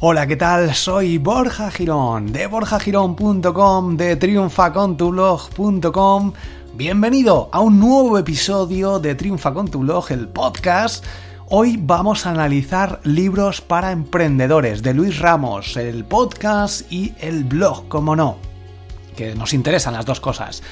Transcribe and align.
Hola, 0.00 0.28
¿qué 0.28 0.36
tal? 0.36 0.76
Soy 0.76 1.18
Borja 1.18 1.72
Girón 1.72 2.32
de 2.32 2.46
borjagirón.com, 2.46 3.96
de 3.96 4.14
triunfacontublog.com. 4.14 6.32
Bienvenido 6.74 7.48
a 7.50 7.58
un 7.58 7.80
nuevo 7.80 8.16
episodio 8.16 9.00
de 9.00 9.16
Triunfa 9.16 9.52
con 9.52 9.66
tu 9.66 9.80
blog, 9.80 10.12
el 10.12 10.28
podcast. 10.28 11.04
Hoy 11.48 11.80
vamos 11.82 12.26
a 12.26 12.30
analizar 12.30 13.00
libros 13.02 13.60
para 13.60 13.90
emprendedores 13.90 14.84
de 14.84 14.94
Luis 14.94 15.18
Ramos, 15.18 15.76
el 15.76 16.04
podcast 16.04 16.82
y 16.92 17.14
el 17.18 17.42
blog, 17.42 17.88
como 17.88 18.14
no, 18.14 18.36
que 19.16 19.34
nos 19.34 19.52
interesan 19.52 19.94
las 19.94 20.06
dos 20.06 20.20
cosas. 20.20 20.62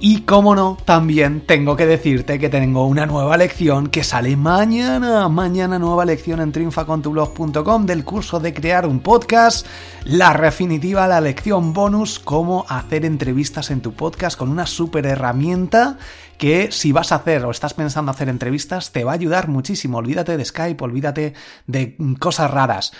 Y 0.00 0.22
como 0.22 0.54
no, 0.54 0.76
también 0.84 1.40
tengo 1.46 1.76
que 1.76 1.86
decirte 1.86 2.38
que 2.38 2.50
tengo 2.50 2.86
una 2.86 3.06
nueva 3.06 3.36
lección 3.36 3.86
que 3.88 4.04
sale 4.04 4.36
mañana. 4.36 5.28
Mañana 5.28 5.78
nueva 5.78 6.04
lección 6.04 6.40
en 6.40 6.52
triunfacontublog.com 6.52 7.86
del 7.86 8.04
curso 8.04 8.38
de 8.38 8.52
crear 8.52 8.86
un 8.86 9.00
podcast. 9.00 9.66
La 10.04 10.34
definitiva, 10.34 11.08
la 11.08 11.20
lección 11.20 11.72
bonus, 11.72 12.18
cómo 12.18 12.66
hacer 12.68 13.04
entrevistas 13.04 13.70
en 13.70 13.80
tu 13.80 13.94
podcast 13.94 14.36
con 14.36 14.50
una 14.50 14.66
super 14.66 15.06
herramienta 15.06 15.96
que 16.36 16.72
si 16.72 16.92
vas 16.92 17.12
a 17.12 17.16
hacer 17.16 17.44
o 17.44 17.50
estás 17.50 17.74
pensando 17.74 18.10
hacer 18.10 18.28
entrevistas 18.28 18.92
te 18.92 19.04
va 19.04 19.12
a 19.12 19.14
ayudar 19.14 19.48
muchísimo. 19.48 19.98
Olvídate 19.98 20.36
de 20.36 20.44
Skype, 20.44 20.84
olvídate 20.84 21.34
de 21.66 21.96
cosas 22.18 22.50
raras. 22.50 22.92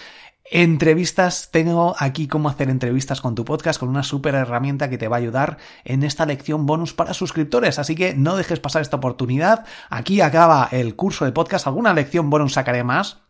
Entrevistas, 0.51 1.51
tengo 1.51 1.95
aquí 1.99 2.29
cómo 2.29 2.51
hacer 2.51 2.69
entrevistas 2.69 3.23
con 3.23 3.35
tu 3.35 3.47
podcast 3.47 3.81
con 3.81 3.89
una 3.89 4.03
super 4.03 4.35
herramienta 4.35 4.91
que 4.91 4.99
te 4.99 5.09
va 5.09 5.17
a 5.17 5.19
ayudar 5.19 5.57
en 5.85 6.03
esta 6.03 6.27
lección 6.27 6.67
bonus 6.67 6.93
para 6.93 7.15
suscriptores, 7.15 7.79
así 7.79 7.95
que 7.95 8.15
no 8.15 8.37
dejes 8.37 8.61
pasar 8.61 8.83
esta 8.83 8.99
oportunidad. 8.99 9.65
Aquí 9.89 10.21
acaba 10.21 10.69
el 10.71 10.97
curso 10.97 11.25
de 11.25 11.33
podcast, 11.33 11.67
alguna 11.67 11.95
lección 11.95 12.29
bonus 12.29 12.53
sacaré 12.53 12.85
más, 12.85 13.23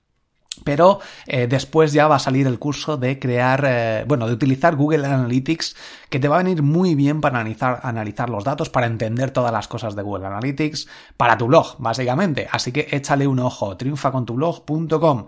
pero 0.65 0.99
eh, 1.29 1.47
después 1.47 1.93
ya 1.93 2.09
va 2.09 2.17
a 2.17 2.19
salir 2.19 2.49
el 2.49 2.59
curso 2.59 2.97
de 2.97 3.21
crear, 3.21 3.65
eh, 3.65 4.05
bueno, 4.09 4.27
de 4.27 4.33
utilizar 4.33 4.75
Google 4.75 5.07
Analytics, 5.07 5.77
que 6.11 6.19
te 6.19 6.27
va 6.27 6.37
a 6.41 6.43
venir 6.43 6.63
muy 6.63 6.97
bien 6.97 7.21
para 7.21 7.39
analizar, 7.39 7.79
analizar 7.85 8.29
los 8.29 8.43
datos, 8.43 8.71
para 8.71 8.87
entender 8.87 9.31
todas 9.31 9.53
las 9.53 9.69
cosas 9.69 9.95
de 9.95 10.03
Google 10.03 10.27
Analytics, 10.27 10.89
para 11.17 11.39
tu 11.39 11.47
blog, 11.47 11.77
básicamente. 11.79 12.49
Así 12.51 12.73
que 12.73 12.89
échale 12.91 13.29
un 13.29 13.39
ojo, 13.39 13.77
triunfacontublog.com. 13.77 15.27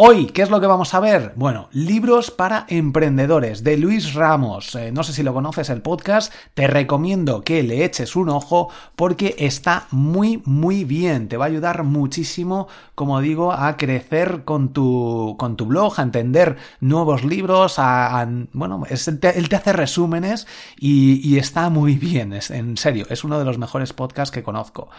Hoy, 0.00 0.26
¿qué 0.26 0.42
es 0.42 0.50
lo 0.50 0.60
que 0.60 0.68
vamos 0.68 0.94
a 0.94 1.00
ver? 1.00 1.32
Bueno, 1.34 1.68
libros 1.72 2.30
para 2.30 2.66
emprendedores 2.68 3.64
de 3.64 3.76
Luis 3.76 4.14
Ramos. 4.14 4.76
Eh, 4.76 4.92
no 4.92 5.02
sé 5.02 5.12
si 5.12 5.24
lo 5.24 5.34
conoces 5.34 5.70
el 5.70 5.82
podcast, 5.82 6.32
te 6.54 6.68
recomiendo 6.68 7.42
que 7.42 7.64
le 7.64 7.84
eches 7.84 8.14
un 8.14 8.28
ojo 8.28 8.68
porque 8.94 9.34
está 9.40 9.88
muy, 9.90 10.40
muy 10.44 10.84
bien. 10.84 11.26
Te 11.26 11.36
va 11.36 11.46
a 11.46 11.48
ayudar 11.48 11.82
muchísimo, 11.82 12.68
como 12.94 13.20
digo, 13.20 13.50
a 13.50 13.76
crecer 13.76 14.44
con 14.44 14.72
tu, 14.72 15.34
con 15.36 15.56
tu 15.56 15.66
blog, 15.66 15.98
a 15.98 16.04
entender 16.04 16.58
nuevos 16.78 17.24
libros, 17.24 17.80
a, 17.80 18.24
bueno, 18.52 18.84
él 18.88 19.48
te 19.48 19.56
hace 19.56 19.72
resúmenes 19.72 20.46
y, 20.78 21.28
y 21.28 21.38
está 21.38 21.70
muy 21.70 21.96
bien, 21.96 22.34
es, 22.34 22.52
en 22.52 22.76
serio, 22.76 23.04
es 23.10 23.24
uno 23.24 23.36
de 23.36 23.44
los 23.44 23.58
mejores 23.58 23.92
podcasts 23.92 24.32
que 24.32 24.44
conozco. 24.44 24.90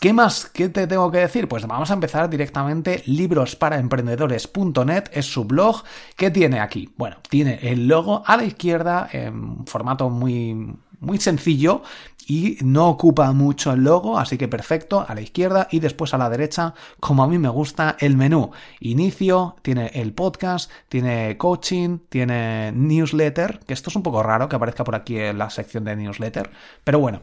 ¿Qué 0.00 0.12
más? 0.12 0.50
¿Qué 0.52 0.68
te 0.68 0.86
tengo 0.86 1.10
que 1.10 1.18
decir? 1.18 1.48
Pues 1.48 1.66
vamos 1.66 1.90
a 1.90 1.94
empezar 1.94 2.28
directamente. 2.28 3.02
Librosparaemprendedores.net 3.06 5.04
es 5.12 5.24
su 5.24 5.44
blog. 5.44 5.82
¿Qué 6.16 6.30
tiene 6.30 6.60
aquí? 6.60 6.92
Bueno, 6.96 7.16
tiene 7.30 7.58
el 7.62 7.88
logo 7.88 8.22
a 8.26 8.36
la 8.36 8.44
izquierda 8.44 9.08
en 9.10 9.66
formato 9.66 10.10
muy, 10.10 10.76
muy 11.00 11.18
sencillo 11.18 11.82
y 12.26 12.58
no 12.62 12.88
ocupa 12.88 13.32
mucho 13.32 13.72
el 13.72 13.84
logo, 13.84 14.18
así 14.18 14.38
que 14.38 14.48
perfecto, 14.48 15.04
a 15.06 15.14
la 15.14 15.20
izquierda 15.20 15.68
y 15.70 15.80
después 15.80 16.14
a 16.14 16.18
la 16.18 16.30
derecha, 16.30 16.74
como 17.00 17.22
a 17.22 17.28
mí 17.28 17.38
me 17.38 17.48
gusta, 17.48 17.96
el 18.00 18.16
menú. 18.16 18.50
Inicio, 18.80 19.56
tiene 19.62 19.90
el 19.94 20.12
podcast, 20.12 20.70
tiene 20.88 21.36
coaching, 21.36 21.98
tiene 22.08 22.72
newsletter, 22.72 23.60
que 23.66 23.74
esto 23.74 23.90
es 23.90 23.96
un 23.96 24.02
poco 24.02 24.22
raro 24.22 24.48
que 24.48 24.56
aparezca 24.56 24.84
por 24.84 24.94
aquí 24.94 25.18
en 25.18 25.38
la 25.38 25.50
sección 25.50 25.84
de 25.84 25.96
newsletter, 25.96 26.50
pero 26.82 26.98
bueno, 26.98 27.22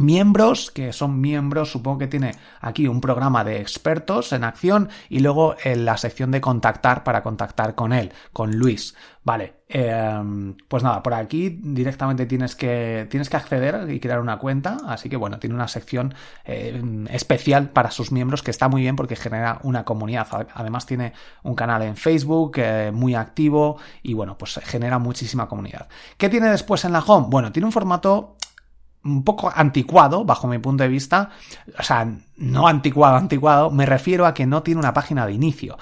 miembros, 0.00 0.70
que 0.70 0.92
son 0.92 1.20
miembros, 1.20 1.70
supongo 1.70 1.98
que 1.98 2.06
tiene 2.06 2.32
aquí 2.60 2.88
un 2.88 3.00
programa 3.00 3.44
de 3.44 3.60
expertos 3.60 4.32
en 4.32 4.44
acción 4.44 4.88
y 5.08 5.20
luego 5.20 5.54
en 5.62 5.84
la 5.84 5.96
sección 5.96 6.30
de 6.30 6.40
contactar 6.40 7.04
para 7.04 7.22
contactar 7.22 7.74
con 7.74 7.92
él, 7.92 8.12
con 8.32 8.56
Luis. 8.56 8.94
Vale, 9.22 9.56
em, 9.68 10.56
pues 10.66 10.82
nada, 10.82 11.02
por 11.02 11.12
aquí 11.12 11.60
directamente 11.62 12.24
tienes 12.24 12.56
que, 12.56 13.06
tienes 13.10 13.28
que 13.28 13.36
acceder 13.36 13.90
y 13.90 14.00
crear 14.00 14.18
una 14.18 14.38
cuenta, 14.38 14.78
así 14.86 15.10
que 15.10 15.16
bueno, 15.16 15.38
tiene 15.38 15.54
una 15.54 15.68
sección 15.68 16.14
em, 16.44 17.06
especial 17.08 17.68
para 17.68 17.90
sus 17.90 18.12
miembros 18.12 18.42
que 18.42 18.50
está 18.50 18.68
muy 18.68 18.80
bien 18.80 18.96
porque 18.96 19.16
genera 19.16 19.60
una 19.62 19.84
comunidad. 19.84 20.26
Además 20.54 20.86
tiene 20.86 21.12
un 21.42 21.54
canal 21.54 21.82
en 21.82 21.96
Facebook 21.96 22.52
eh, 22.56 22.90
muy 22.94 23.14
activo 23.14 23.76
y 24.02 24.14
bueno, 24.14 24.38
pues 24.38 24.58
genera 24.64 24.98
muchísima 24.98 25.48
comunidad. 25.48 25.88
¿Qué 26.16 26.30
tiene 26.30 26.48
después 26.48 26.84
en 26.86 26.92
la 26.92 27.00
home? 27.00 27.26
Bueno, 27.28 27.52
tiene 27.52 27.66
un 27.66 27.72
formato 27.72 28.36
un 29.04 29.24
poco 29.24 29.50
anticuado, 29.54 30.24
bajo 30.24 30.46
mi 30.46 30.58
punto 30.58 30.82
de 30.82 30.88
vista. 30.88 31.30
O 31.78 31.82
sea, 31.82 32.06
no 32.36 32.66
anticuado, 32.66 33.16
anticuado, 33.16 33.70
me 33.70 33.86
refiero 33.86 34.26
a 34.26 34.34
que 34.34 34.46
no 34.46 34.62
tiene 34.62 34.80
una 34.80 34.94
página 34.94 35.26
de 35.26 35.32
inicio. 35.32 35.78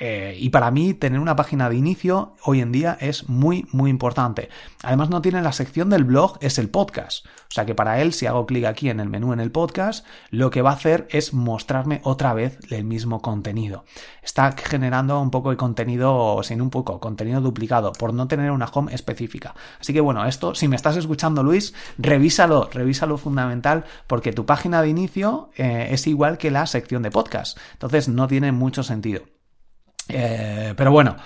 Eh, 0.00 0.36
y 0.38 0.50
para 0.50 0.70
mí 0.70 0.94
tener 0.94 1.20
una 1.20 1.36
página 1.36 1.68
de 1.68 1.76
inicio 1.76 2.34
hoy 2.44 2.60
en 2.60 2.72
día 2.72 2.96
es 3.00 3.28
muy, 3.28 3.66
muy 3.72 3.90
importante. 3.90 4.48
Además 4.82 5.10
no 5.10 5.22
tiene 5.22 5.42
la 5.42 5.52
sección 5.52 5.90
del 5.90 6.04
blog, 6.04 6.38
es 6.40 6.58
el 6.58 6.70
podcast. 6.70 7.26
O 7.26 7.50
sea 7.50 7.66
que 7.66 7.74
para 7.74 8.00
él, 8.00 8.12
si 8.12 8.26
hago 8.26 8.46
clic 8.46 8.64
aquí 8.64 8.90
en 8.90 9.00
el 9.00 9.08
menú 9.08 9.32
en 9.32 9.40
el 9.40 9.50
podcast, 9.50 10.06
lo 10.30 10.50
que 10.50 10.62
va 10.62 10.70
a 10.70 10.74
hacer 10.74 11.08
es 11.10 11.34
mostrarme 11.34 12.00
otra 12.04 12.32
vez 12.32 12.58
el 12.70 12.84
mismo 12.84 13.20
contenido. 13.22 13.84
Está 14.22 14.52
generando 14.52 15.20
un 15.20 15.30
poco 15.30 15.50
de 15.50 15.56
contenido, 15.56 16.40
sin 16.42 16.60
un 16.62 16.70
poco, 16.70 17.00
contenido 17.00 17.40
duplicado, 17.40 17.92
por 17.92 18.14
no 18.14 18.28
tener 18.28 18.50
una 18.50 18.66
home 18.66 18.94
específica. 18.94 19.54
Así 19.80 19.92
que 19.92 20.00
bueno, 20.00 20.24
esto, 20.26 20.54
si 20.54 20.68
me 20.68 20.76
estás 20.76 20.96
escuchando 20.96 21.42
Luis, 21.42 21.74
revísalo, 21.96 22.68
revísalo 22.72 23.18
fundamental, 23.18 23.84
porque 24.06 24.32
tu 24.32 24.46
página 24.46 24.82
de 24.82 24.88
inicio 24.88 25.50
eh, 25.56 25.88
es 25.90 26.06
igual 26.06 26.38
que 26.38 26.50
la 26.50 26.66
sección 26.66 27.02
de 27.02 27.10
podcast. 27.10 27.58
Entonces 27.72 28.08
no 28.08 28.28
tiene 28.28 28.52
mucho 28.52 28.82
sentido. 28.82 29.22
Eh, 30.08 30.74
pero 30.76 30.90
bueno, 30.90 31.16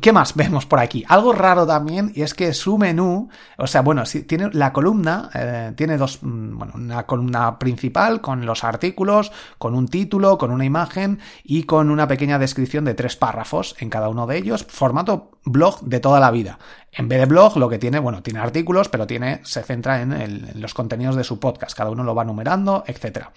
¿Qué, 0.00 0.12
más 0.12 0.34
vemos 0.34 0.64
por 0.64 0.78
aquí? 0.78 1.04
Algo 1.08 1.34
raro 1.34 1.66
también, 1.66 2.10
y 2.14 2.22
es 2.22 2.32
que 2.32 2.54
su 2.54 2.78
menú, 2.78 3.28
o 3.58 3.66
sea, 3.66 3.82
bueno, 3.82 4.06
si 4.06 4.22
tiene 4.22 4.48
la 4.54 4.72
columna, 4.72 5.28
eh, 5.34 5.74
tiene 5.76 5.98
dos, 5.98 6.20
mm, 6.22 6.56
bueno, 6.56 6.72
una 6.74 7.02
columna 7.04 7.58
principal 7.58 8.22
con 8.22 8.46
los 8.46 8.64
artículos, 8.64 9.30
con 9.58 9.74
un 9.74 9.86
título, 9.86 10.38
con 10.38 10.52
una 10.52 10.64
imagen 10.64 11.18
y 11.44 11.64
con 11.64 11.90
una 11.90 12.08
pequeña 12.08 12.38
descripción 12.38 12.86
de 12.86 12.94
tres 12.94 13.16
párrafos 13.16 13.76
en 13.78 13.90
cada 13.90 14.08
uno 14.08 14.26
de 14.26 14.38
ellos, 14.38 14.64
formato 14.66 15.32
blog 15.44 15.82
de 15.82 16.00
toda 16.00 16.18
la 16.18 16.30
vida. 16.30 16.58
En 16.90 17.06
vez 17.06 17.18
de 17.18 17.26
blog, 17.26 17.56
lo 17.56 17.68
que 17.68 17.78
tiene, 17.78 17.98
bueno, 17.98 18.22
tiene 18.22 18.40
artículos, 18.40 18.88
pero 18.88 19.06
tiene, 19.06 19.40
se 19.44 19.62
centra 19.62 20.00
en, 20.00 20.60
los 20.60 20.72
contenidos 20.72 21.16
de 21.16 21.24
su 21.24 21.38
podcast, 21.38 21.76
cada 21.76 21.90
uno 21.90 22.02
lo 22.02 22.14
va 22.14 22.24
numerando, 22.24 22.82
etcétera. 22.86 23.30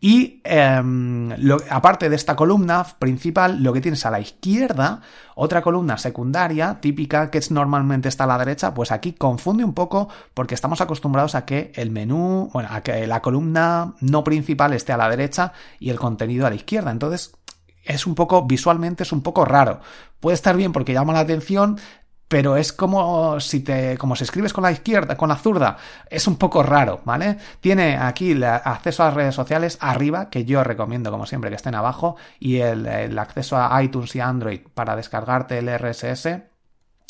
Y 0.00 0.40
em, 0.44 1.30
aparte 1.68 2.08
de 2.08 2.16
esta 2.16 2.34
columna 2.34 2.84
principal, 2.98 3.62
lo 3.62 3.72
que 3.72 3.80
tienes 3.80 4.06
a 4.06 4.10
la 4.10 4.20
izquierda, 4.20 5.00
otra 5.34 5.62
columna 5.62 5.98
secundaria, 5.98 6.78
típica, 6.80 7.30
que 7.30 7.40
normalmente 7.50 8.08
está 8.08 8.24
a 8.24 8.28
la 8.28 8.38
derecha, 8.38 8.72
pues 8.72 8.92
aquí 8.92 9.12
confunde 9.12 9.64
un 9.64 9.74
poco 9.74 10.08
porque 10.32 10.54
estamos 10.54 10.80
acostumbrados 10.80 11.34
a 11.34 11.44
que 11.44 11.72
el 11.74 11.90
menú, 11.90 12.50
bueno, 12.52 12.68
a 12.72 12.82
que 12.82 13.06
la 13.06 13.20
columna 13.20 13.94
no 14.00 14.24
principal 14.24 14.72
esté 14.72 14.92
a 14.92 14.96
la 14.96 15.10
derecha 15.10 15.52
y 15.78 15.90
el 15.90 15.98
contenido 15.98 16.46
a 16.46 16.50
la 16.50 16.56
izquierda. 16.56 16.90
Entonces, 16.90 17.32
es 17.84 18.06
un 18.06 18.14
poco, 18.14 18.44
visualmente 18.44 19.02
es 19.02 19.12
un 19.12 19.22
poco 19.22 19.44
raro. 19.44 19.80
Puede 20.20 20.34
estar 20.34 20.56
bien 20.56 20.72
porque 20.72 20.92
llama 20.92 21.12
la 21.12 21.20
atención, 21.20 21.78
pero 22.32 22.56
es 22.56 22.72
como 22.72 23.38
si 23.40 23.60
te 23.60 23.98
como 23.98 24.16
si 24.16 24.24
escribes 24.24 24.54
con 24.54 24.64
la 24.64 24.72
izquierda, 24.72 25.18
con 25.18 25.28
la 25.28 25.36
zurda, 25.36 25.76
es 26.08 26.26
un 26.26 26.36
poco 26.36 26.62
raro, 26.62 27.02
¿vale? 27.04 27.36
Tiene 27.60 27.98
aquí 27.98 28.30
el 28.30 28.42
acceso 28.44 29.02
a 29.02 29.08
las 29.08 29.14
redes 29.14 29.34
sociales 29.34 29.76
arriba, 29.82 30.30
que 30.30 30.46
yo 30.46 30.64
recomiendo 30.64 31.10
como 31.10 31.26
siempre 31.26 31.50
que 31.50 31.56
estén 31.56 31.74
abajo, 31.74 32.16
y 32.40 32.56
el, 32.60 33.18
acceso 33.18 33.58
a 33.58 33.82
iTunes 33.82 34.16
y 34.16 34.20
Android 34.20 34.60
para 34.72 34.96
descargarte 34.96 35.58
el 35.58 35.68
RSS 35.78 36.51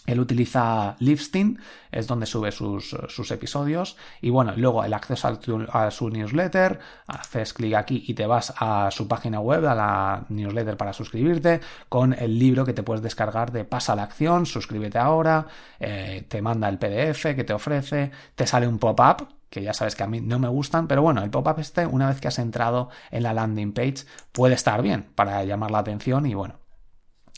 Él 0.07 0.19
utiliza 0.19 0.97
Livestein, 0.99 1.61
es 1.93 2.09
donde 2.09 2.27
sube 2.27 2.51
sus, 2.51 2.97
sus, 3.09 3.31
episodios. 3.31 3.97
Y 4.21 4.31
bueno, 4.31 4.53
luego 4.57 4.83
el 4.83 4.95
acceso 4.95 5.29
a, 5.29 5.87
a, 5.87 5.91
su 5.93 6.11
newsletter, 6.11 6.81
haces 7.07 7.53
clic 7.53 7.75
aquí 7.75 8.05
y 8.07 8.15
te 8.15 8.27
vas 8.27 8.53
a 8.57 8.91
su 8.91 9.07
página 9.07 9.39
web, 9.39 9.65
a 9.67 9.75
la 9.75 10.25
newsletter 10.29 10.77
para 10.77 10.93
suscribirte, 10.93 11.61
con 11.89 12.15
el 12.15 12.39
libro 12.39 12.65
que 12.65 12.73
te 12.73 12.83
puedes 12.83 13.03
descargar 13.03 13.53
de 13.53 13.65
Pasa 13.65 13.95
la 13.95 14.03
acción, 14.03 14.45
suscríbete 14.45 14.99
ahora, 14.99 15.47
eh, 15.79 16.25
te 16.29 16.43
manda 16.43 16.69
el 16.69 16.79
PDF 16.79 17.35
que 17.37 17.45
te 17.45 17.53
ofrece, 17.53 18.11
te 18.35 18.47
sale 18.47 18.67
un 18.67 18.79
pop-up 18.79 19.29
que 19.51 19.63
ya 19.63 19.75
sabes 19.75 19.95
que 19.95 20.03
a 20.03 20.07
mí 20.07 20.23
no 20.23 20.39
me 20.39 20.49
gustan, 20.49 20.89
pero 20.89 21.03
bueno, 21.03 21.23
el 21.23 21.29
pop-up 21.29 21.59
este, 21.59 21.87
una 21.87 22.09
vez 22.09 22.21
que 22.21 22.29
has 22.29 22.39
entrado 22.39 22.89
en 23.11 23.23
la 23.23 23.35
landing 23.35 23.75
page, 23.75 24.07
puede 24.33 24.55
estar 24.55 24.81
bien 24.81 25.05
para 25.15 25.45
llamar 25.45 25.71
la 25.71 25.81
atención 25.81 26.25
y 26.25 26.33
bueno, 26.33 26.62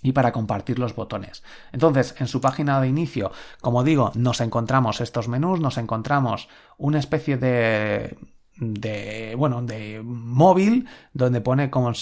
y 0.05 0.13
para 0.13 0.31
compartir 0.31 0.79
los 0.79 0.95
botones. 0.95 1.43
Entonces, 1.73 2.15
en 2.19 2.29
su 2.29 2.41
página 2.41 2.81
de 2.81 2.87
inicio, 2.87 3.33
como 3.61 3.83
digo, 3.83 4.13
nos 4.15 4.41
encontramos 4.41 5.01
estos 5.01 5.27
menús, 5.27 5.59
nos 5.59 5.79
encontramos 5.79 6.49
una 6.77 7.01
especie 7.01 7.39
de 7.39 8.17
de 8.57 9.35
bueno 9.37 9.63
de 9.63 10.01
móvil 10.05 10.87
donde 11.13 11.41
pone 11.41 11.71
como 11.71 11.93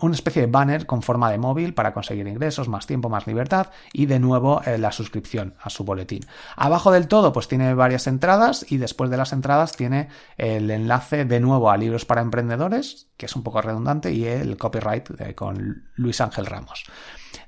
una 0.00 0.14
especie 0.14 0.42
de 0.42 0.50
banner 0.50 0.86
con 0.86 1.02
forma 1.02 1.30
de 1.30 1.36
móvil 1.36 1.74
para 1.74 1.92
conseguir 1.92 2.26
ingresos 2.26 2.68
más 2.68 2.86
tiempo 2.86 3.10
más 3.10 3.26
libertad 3.26 3.66
y 3.92 4.06
de 4.06 4.18
nuevo 4.18 4.62
eh, 4.64 4.78
la 4.78 4.92
suscripción 4.92 5.54
a 5.60 5.68
su 5.68 5.84
boletín 5.84 6.24
abajo 6.56 6.90
del 6.90 7.06
todo 7.06 7.34
pues 7.34 7.48
tiene 7.48 7.74
varias 7.74 8.06
entradas 8.06 8.64
y 8.70 8.78
después 8.78 9.10
de 9.10 9.18
las 9.18 9.34
entradas 9.34 9.76
tiene 9.76 10.08
el 10.38 10.70
enlace 10.70 11.26
de 11.26 11.38
nuevo 11.38 11.70
a 11.70 11.76
libros 11.76 12.06
para 12.06 12.22
emprendedores 12.22 13.08
que 13.18 13.26
es 13.26 13.36
un 13.36 13.42
poco 13.42 13.60
redundante 13.60 14.10
y 14.10 14.24
el 14.24 14.56
copyright 14.56 15.20
eh, 15.20 15.34
con 15.34 15.84
Luis 15.96 16.22
Ángel 16.22 16.46
Ramos 16.46 16.84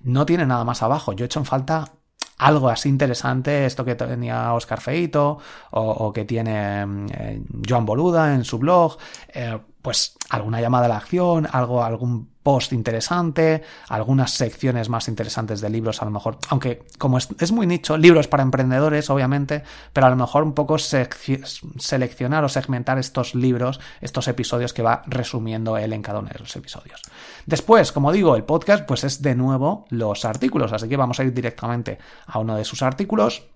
no 0.04 0.26
tiene 0.26 0.46
nada 0.46 0.64
más 0.64 0.82
abajo. 0.82 1.12
Yo 1.12 1.24
he 1.24 1.26
hecho 1.26 1.40
en 1.40 1.46
falta 1.46 1.92
algo 2.38 2.68
así 2.68 2.88
interesante, 2.88 3.66
esto 3.66 3.84
que 3.84 3.94
tenía 3.94 4.52
Oscar 4.54 4.80
Feito 4.80 5.38
o, 5.70 6.12
que 6.12 6.24
tiene 6.24 6.82
eh, 7.12 7.42
Joan 7.68 7.86
Boluda 7.86 8.34
en 8.34 8.44
su 8.44 8.58
blog, 8.58 8.98
eh, 9.28 9.58
pues 9.80 10.16
alguna 10.28 10.60
llamada 10.60 10.86
a 10.86 10.88
la 10.88 10.96
acción, 10.96 11.46
algo, 11.50 11.84
algún 11.84 12.31
post 12.42 12.72
interesante, 12.72 13.62
algunas 13.88 14.32
secciones 14.32 14.88
más 14.88 15.08
interesantes 15.08 15.60
de 15.60 15.70
libros, 15.70 16.02
a 16.02 16.04
lo 16.04 16.10
mejor, 16.10 16.38
aunque 16.48 16.82
como 16.98 17.18
es, 17.18 17.52
muy 17.52 17.66
nicho, 17.66 17.96
libros 17.96 18.28
para 18.28 18.42
emprendedores, 18.42 19.10
obviamente, 19.10 19.62
pero 19.92 20.06
a 20.06 20.10
lo 20.10 20.16
mejor 20.16 20.42
un 20.42 20.52
poco 20.52 20.76
seleccionar 20.78 22.44
o 22.44 22.48
segmentar 22.48 22.98
estos 22.98 23.34
libros, 23.34 23.80
estos 24.00 24.28
episodios 24.28 24.72
que 24.72 24.82
va 24.82 25.02
resumiendo 25.06 25.76
él 25.76 25.92
en 25.92 26.02
cada 26.02 26.18
uno 26.18 26.30
de 26.32 26.38
los 26.38 26.54
episodios. 26.56 27.00
Después, 27.46 27.92
como 27.92 28.12
digo, 28.12 28.36
el 28.36 28.44
podcast, 28.44 28.84
pues 28.86 29.04
es 29.04 29.22
de 29.22 29.34
nuevo 29.34 29.86
los 29.90 30.24
artículos, 30.24 30.72
así 30.72 30.88
que 30.88 30.96
vamos 30.96 31.20
a 31.20 31.24
ir 31.24 31.32
directamente 31.32 31.98
a 32.26 32.38
uno 32.38 32.56
de 32.56 32.64
sus 32.64 32.82
artículos 32.82 33.51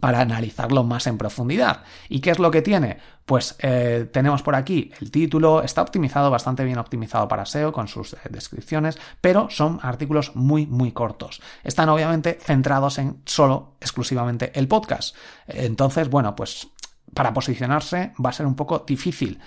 para 0.00 0.20
analizarlo 0.20 0.84
más 0.84 1.06
en 1.06 1.18
profundidad. 1.18 1.82
¿Y 2.08 2.20
qué 2.20 2.30
es 2.30 2.38
lo 2.38 2.50
que 2.50 2.62
tiene? 2.62 2.98
Pues 3.24 3.56
eh, 3.60 4.08
tenemos 4.12 4.42
por 4.42 4.54
aquí 4.54 4.90
el 5.00 5.10
título, 5.10 5.62
está 5.62 5.82
optimizado, 5.82 6.30
bastante 6.30 6.64
bien 6.64 6.78
optimizado 6.78 7.28
para 7.28 7.46
SEO 7.46 7.72
con 7.72 7.88
sus 7.88 8.14
eh, 8.14 8.18
descripciones, 8.30 8.98
pero 9.20 9.48
son 9.50 9.78
artículos 9.82 10.34
muy, 10.34 10.66
muy 10.66 10.92
cortos. 10.92 11.40
Están 11.62 11.88
obviamente 11.88 12.38
centrados 12.40 12.98
en 12.98 13.22
solo, 13.24 13.76
exclusivamente 13.80 14.52
el 14.54 14.68
podcast. 14.68 15.14
Entonces, 15.46 16.08
bueno, 16.08 16.34
pues 16.34 16.68
para 17.14 17.32
posicionarse 17.32 18.12
va 18.24 18.30
a 18.30 18.32
ser 18.32 18.46
un 18.46 18.54
poco 18.56 18.80
difícil. 18.80 19.38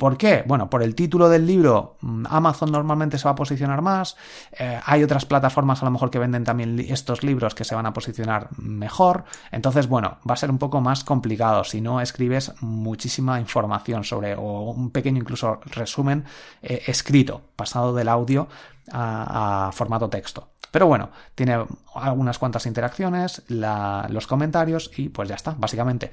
¿Por 0.00 0.16
qué? 0.16 0.44
Bueno, 0.46 0.70
por 0.70 0.82
el 0.82 0.94
título 0.94 1.28
del 1.28 1.46
libro, 1.46 1.98
mm, 2.00 2.24
Amazon 2.30 2.72
normalmente 2.72 3.18
se 3.18 3.24
va 3.24 3.32
a 3.32 3.34
posicionar 3.34 3.82
más. 3.82 4.16
Eh, 4.52 4.80
hay 4.82 5.02
otras 5.02 5.26
plataformas 5.26 5.82
a 5.82 5.84
lo 5.84 5.90
mejor 5.90 6.10
que 6.10 6.18
venden 6.18 6.42
también 6.42 6.80
estos 6.80 7.22
libros 7.22 7.54
que 7.54 7.64
se 7.64 7.74
van 7.74 7.84
a 7.84 7.92
posicionar 7.92 8.48
mejor. 8.56 9.24
Entonces, 9.52 9.88
bueno, 9.88 10.16
va 10.28 10.32
a 10.32 10.36
ser 10.38 10.50
un 10.50 10.56
poco 10.56 10.80
más 10.80 11.04
complicado 11.04 11.64
si 11.64 11.82
no 11.82 12.00
escribes 12.00 12.54
muchísima 12.62 13.40
información 13.40 14.02
sobre, 14.02 14.34
o 14.36 14.70
un 14.70 14.90
pequeño 14.90 15.20
incluso 15.20 15.60
resumen 15.66 16.24
eh, 16.62 16.82
escrito, 16.86 17.42
pasado 17.54 17.94
del 17.94 18.08
audio 18.08 18.48
a, 18.90 19.68
formato 19.74 20.08
texto. 20.08 20.48
Pero 20.70 20.86
bueno, 20.86 21.10
tiene 21.34 21.62
algunas 21.94 22.38
cuantas 22.38 22.64
interacciones, 22.64 23.42
los 23.48 24.26
comentarios 24.26 24.90
y 24.96 25.10
pues 25.10 25.28
ya 25.28 25.34
está, 25.34 25.54
básicamente. 25.58 26.10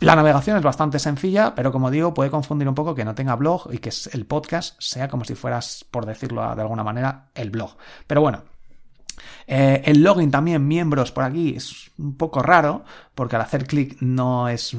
Mm, 0.00 0.04
la 0.04 0.16
navegación 0.16 0.56
es 0.56 0.62
bastante 0.62 0.98
sencilla, 0.98 1.54
pero 1.54 1.72
como 1.72 1.90
digo, 1.90 2.14
puede 2.14 2.30
confundir 2.30 2.68
un 2.68 2.74
poco 2.74 2.94
que 2.94 3.04
no 3.04 3.14
tenga 3.14 3.36
blog 3.36 3.72
y 3.72 3.78
que 3.78 3.90
el 4.12 4.26
podcast 4.26 4.80
sea 4.80 5.08
como 5.08 5.24
si 5.24 5.34
fueras, 5.34 5.84
por 5.90 6.06
decirlo 6.06 6.42
de 6.54 6.62
alguna 6.62 6.84
manera, 6.84 7.26
el 7.34 7.50
blog. 7.50 7.76
Pero 8.06 8.20
bueno, 8.20 8.42
eh, 9.46 9.82
el 9.84 10.02
login 10.02 10.30
también, 10.30 10.66
miembros 10.66 11.12
por 11.12 11.24
aquí, 11.24 11.54
es 11.56 11.90
un 11.98 12.16
poco 12.16 12.42
raro, 12.42 12.84
porque 13.14 13.36
al 13.36 13.42
hacer 13.42 13.66
clic 13.66 14.00
no 14.00 14.48
es, 14.48 14.76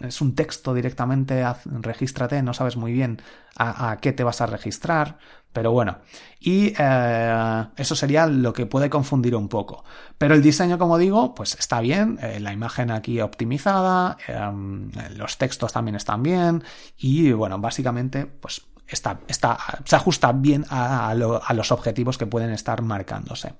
es, 0.00 0.20
un 0.20 0.34
texto 0.34 0.74
directamente, 0.74 1.44
regístrate, 1.64 2.42
no 2.42 2.54
sabes 2.54 2.76
muy 2.76 2.92
bien 2.92 3.22
a, 3.56 3.98
qué 4.00 4.12
te 4.12 4.24
vas 4.24 4.40
a 4.40 4.46
registrar. 4.46 5.18
Pero 5.54 5.70
bueno, 5.70 5.98
y 6.40 6.74
eh, 6.76 7.64
eso 7.76 7.94
sería 7.94 8.26
lo 8.26 8.52
que 8.52 8.66
puede 8.66 8.90
confundir 8.90 9.36
un 9.36 9.48
poco. 9.48 9.84
Pero 10.18 10.34
el 10.34 10.42
diseño, 10.42 10.78
como 10.78 10.98
digo, 10.98 11.32
pues 11.32 11.54
está 11.54 11.80
bien, 11.80 12.18
eh, 12.20 12.40
la 12.40 12.52
imagen 12.52 12.90
aquí 12.90 13.20
optimizada, 13.20 14.16
em, 14.26 14.90
los 15.16 15.38
textos 15.38 15.72
también 15.72 15.94
están 15.94 16.24
bien 16.24 16.64
y 16.98 17.30
bueno, 17.30 17.60
básicamente 17.60 18.26
pues 18.26 18.66
está, 18.88 19.20
está, 19.28 19.56
se 19.84 19.94
ajusta 19.94 20.32
bien 20.32 20.66
a 20.70 21.14
los 21.14 21.70
objetivos 21.70 22.18
que 22.18 22.26
pueden 22.26 22.50
estar 22.50 22.82
marcándose. 22.82 23.54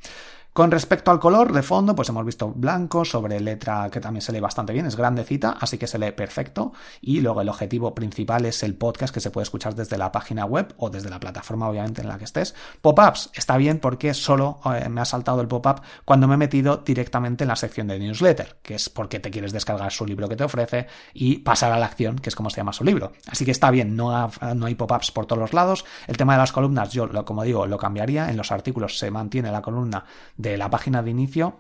Con 0.55 0.71
respecto 0.71 1.11
al 1.11 1.19
color 1.19 1.53
de 1.53 1.65
fondo, 1.65 1.97
pues 1.97 2.09
hemos 2.11 2.25
visto 2.25 2.53
blanco 2.55 3.05
sobre 3.05 3.41
letra 3.41 3.91
que 3.91 3.99
también 3.99 4.23
se 4.23 4.31
lee 4.31 4.39
bastante 4.39 4.73
bien, 4.73 4.87
es 4.87 4.95
grandecita, 4.95 5.57
así 5.61 5.79
que 5.79 5.89
se 5.89 5.99
lee 5.99 6.13
perfecto. 6.13 6.73
Y 7.01 7.23
luego 7.23 7.41
el 7.41 7.49
objetivo 7.49 7.93
principal 7.93 8.47
es 8.47 8.63
el 8.63 8.77
podcast 8.77 9.13
que 9.13 9.19
se 9.19 9.33
puede 9.33 9.43
escuchar 9.43 9.75
desde 9.75 9.99
la 9.99 10.13
página 10.13 10.45
web 10.45 10.73
o 10.77 10.91
desde 10.91 11.11
la 11.11 11.19
plataforma, 11.19 11.69
obviamente, 11.69 12.03
en 12.03 12.09
la 12.09 12.19
que 12.19 12.25
estés. 12.25 12.55
Pop-ups 12.81 13.31
está 13.35 13.57
bien 13.57 13.81
porque 13.81 14.15
solo 14.15 14.61
eh, 14.67 14.89
me 14.89 15.01
ha 15.01 15.05
saltado 15.05 15.41
el 15.41 15.49
pop-up 15.49 15.81
cuando 16.05 16.29
me 16.29 16.35
he 16.35 16.39
metido 16.39 16.77
directamente 16.77 17.43
en 17.43 17.49
la 17.49 17.57
sección 17.57 17.89
de 17.89 17.99
newsletter, 17.99 18.59
que 18.63 18.77
es 18.77 18.89
porque 18.89 19.19
te 19.19 19.33
quieres 19.33 19.53
descargar 19.53 19.91
su 19.91 20.07
libro 20.07 20.29
que 20.29 20.37
te 20.37 20.45
ofrece 20.45 20.87
y 21.15 21.39
pasar 21.39 21.73
a 21.73 21.81
la 21.81 21.87
acción, 21.87 22.21
que 22.21 22.29
es 22.29 22.37
como 22.37 22.49
se 22.49 22.59
llama 22.59 22.73
su 22.73 22.85
libro. 22.85 23.11
Así 23.27 23.45
que 23.45 23.51
está 23.51 23.73
bien, 23.73 23.97
no, 23.97 24.31
no 24.55 24.67
hay 24.67 24.77
pop-ups 24.77 25.11
por 25.11 25.27
todos 25.27 25.41
los 25.41 25.53
lados. 25.53 25.85
El 26.07 26.17
tema 26.17 26.35
de 26.35 26.39
las 26.39 26.53
columnas, 26.53 26.93
yo, 26.93 27.09
como 27.25 27.43
digo, 27.43 27.67
lo 27.67 27.77
cambiaría. 27.77 28.31
En 28.31 28.37
los 28.37 28.53
artículos 28.53 29.01
se 29.01 29.11
mantiene 29.11 29.51
la 29.51 29.61
columna 29.61 30.05
de 30.51 30.57
la 30.59 30.71
página 30.71 31.03
de 31.03 31.11
inicio 31.11 31.57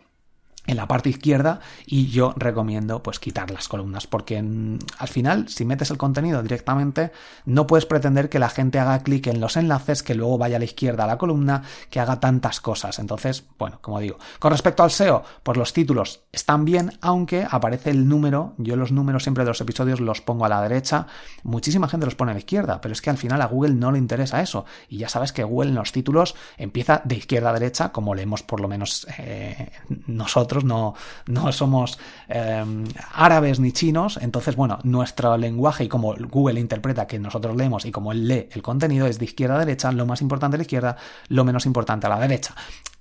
en 0.66 0.76
la 0.76 0.88
parte 0.88 1.10
izquierda 1.10 1.60
y 1.86 2.08
yo 2.08 2.34
recomiendo 2.36 3.02
pues 3.02 3.18
quitar 3.18 3.50
las 3.50 3.68
columnas 3.68 4.06
porque 4.06 4.38
al 4.38 5.08
final 5.08 5.48
si 5.48 5.64
metes 5.64 5.90
el 5.90 5.98
contenido 5.98 6.42
directamente 6.42 7.12
no 7.44 7.66
puedes 7.66 7.86
pretender 7.86 8.28
que 8.28 8.38
la 8.38 8.48
gente 8.48 8.78
haga 8.78 9.00
clic 9.00 9.26
en 9.26 9.40
los 9.40 9.56
enlaces 9.56 10.02
que 10.02 10.14
luego 10.14 10.38
vaya 10.38 10.56
a 10.56 10.58
la 10.58 10.64
izquierda 10.64 11.04
a 11.04 11.06
la 11.06 11.18
columna 11.18 11.62
que 11.90 12.00
haga 12.00 12.20
tantas 12.20 12.60
cosas. 12.60 12.98
Entonces 12.98 13.44
bueno 13.58 13.78
como 13.80 14.00
digo 14.00 14.18
con 14.38 14.52
respecto 14.52 14.82
al 14.82 14.90
SEO 14.90 15.22
pues 15.42 15.58
los 15.58 15.72
títulos 15.72 16.22
están 16.32 16.64
bien 16.64 16.92
aunque 17.00 17.46
aparece 17.48 17.90
el 17.90 18.08
número 18.08 18.54
yo 18.58 18.76
los 18.76 18.92
números 18.92 19.22
siempre 19.22 19.44
de 19.44 19.50
los 19.50 19.60
episodios 19.60 20.00
los 20.00 20.20
pongo 20.20 20.46
a 20.46 20.48
la 20.48 20.62
derecha 20.62 21.06
muchísima 21.42 21.88
gente 21.88 22.06
los 22.06 22.14
pone 22.14 22.30
a 22.30 22.34
la 22.34 22.40
izquierda 22.40 22.80
pero 22.80 22.92
es 22.92 23.02
que 23.02 23.10
al 23.10 23.18
final 23.18 23.42
a 23.42 23.46
Google 23.46 23.74
no 23.74 23.92
le 23.92 23.98
interesa 23.98 24.40
eso. 24.40 24.64
Y 24.88 24.98
ya 24.98 25.08
sabes 25.08 25.32
que 25.32 25.44
Google 25.44 25.70
en 25.70 25.76
los 25.76 25.92
títulos 25.92 26.34
empieza 26.56 27.02
de 27.04 27.16
izquierda 27.16 27.50
a 27.50 27.52
derecha 27.52 27.92
como 27.92 28.14
leemos 28.14 28.42
por 28.42 28.60
lo 28.60 28.68
menos 28.68 29.06
eh, 29.18 29.70
nosotros 30.06 30.53
no, 30.62 30.94
no 31.26 31.50
somos 31.50 31.98
em, 32.28 32.84
árabes 33.12 33.58
ni 33.58 33.72
chinos, 33.72 34.18
entonces, 34.22 34.54
bueno, 34.54 34.78
nuestro 34.84 35.36
lenguaje 35.36 35.84
y 35.84 35.88
como 35.88 36.14
Google 36.30 36.60
interpreta 36.60 37.06
que 37.06 37.18
nosotros 37.18 37.56
leemos 37.56 37.84
y 37.86 37.90
como 37.90 38.12
él 38.12 38.28
lee 38.28 38.48
el 38.52 38.62
contenido 38.62 39.06
es 39.06 39.18
de 39.18 39.24
izquierda 39.24 39.56
a 39.56 39.58
derecha, 39.58 39.90
lo 39.90 40.06
más 40.06 40.22
importante 40.22 40.56
a 40.56 40.58
la 40.58 40.62
izquierda, 40.62 40.96
lo 41.28 41.44
menos 41.44 41.66
importante 41.66 42.06
a 42.06 42.10
la 42.10 42.20
derecha. 42.20 42.54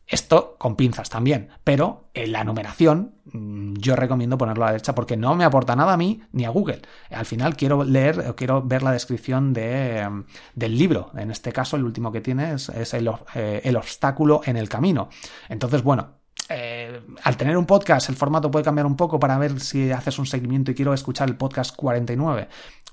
Esto 0.05 0.57
con 0.59 0.75
pinzas 0.75 1.09
también, 1.09 1.49
pero 1.63 2.09
en 2.13 2.33
la 2.33 2.43
numeración 2.43 3.15
mm, 3.31 3.75
yo 3.77 3.95
recomiendo 3.95 4.37
ponerlo 4.37 4.63
a 4.63 4.67
la 4.67 4.71
derecha 4.73 4.93
porque 4.93 5.15
no 5.15 5.33
me 5.33 5.45
aporta 5.45 5.75
nada 5.75 5.93
a 5.93 5.97
mí 5.97 6.21
ni 6.33 6.45
a 6.45 6.49
Google. 6.49 6.81
Al 7.09 7.25
final 7.25 7.55
quiero 7.55 7.83
leer 7.83 8.19
o 8.29 8.35
quiero 8.35 8.61
ver 8.61 8.83
la 8.83 8.91
descripción 8.91 9.53
de, 9.53 9.99
em, 9.99 10.25
del 10.55 10.77
libro. 10.77 11.11
En 11.15 11.31
este 11.31 11.53
caso, 11.53 11.77
el 11.77 11.85
último 11.85 12.11
que 12.11 12.21
tiene 12.21 12.53
es, 12.53 12.93
el, 12.93 13.09
eh, 13.33 13.61
el 13.63 13.75
obstáculo 13.77 14.41
en 14.45 14.57
el 14.57 14.67
camino. 14.67 15.09
Entonces, 15.47 15.81
bueno, 15.83 16.09
eh, 16.49 17.01
al 17.23 17.37
tener 17.37 17.57
un 17.57 17.65
podcast, 17.65 18.09
el 18.09 18.15
formato 18.15 18.51
puede 18.51 18.65
cambiar 18.65 18.85
un 18.85 18.95
poco 18.95 19.19
para 19.19 19.37
ver 19.37 19.59
si 19.59 19.91
haces 19.91 20.19
un 20.19 20.25
seguimiento 20.25 20.71
y 20.71 20.75
quiero 20.75 20.93
escuchar 20.93 21.29
el 21.29 21.37
podcast 21.37 21.75
49, 21.75 22.47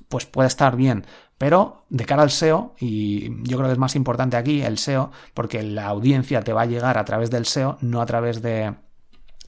pues 0.09 0.27
puede 0.27 0.49
estar 0.49 0.77
bien. 0.77 1.05
Pero 1.39 1.85
de 1.89 2.05
cara 2.05 2.23
al 2.23 2.31
SEO, 2.31 2.75
y 2.79 3.31
yo 3.49 3.57
creo 3.57 3.69
que 3.69 3.73
es 3.73 3.79
más 3.79 3.97
importante 3.97 4.37
aquí 4.37 4.63
el 4.63 4.79
SEO, 4.79 5.11
porque 5.33 5.63
la 5.63 5.87
audiencia 5.87 6.43
te 6.43 6.53
va 6.53 6.63
a 6.63 6.67
llegar 6.67 6.99
a 6.99 7.05
través 7.05 7.31
del 7.31 7.47
SEO, 7.47 7.79
no 7.81 8.01
a 8.01 8.07
través 8.07 8.43
de 8.43 8.75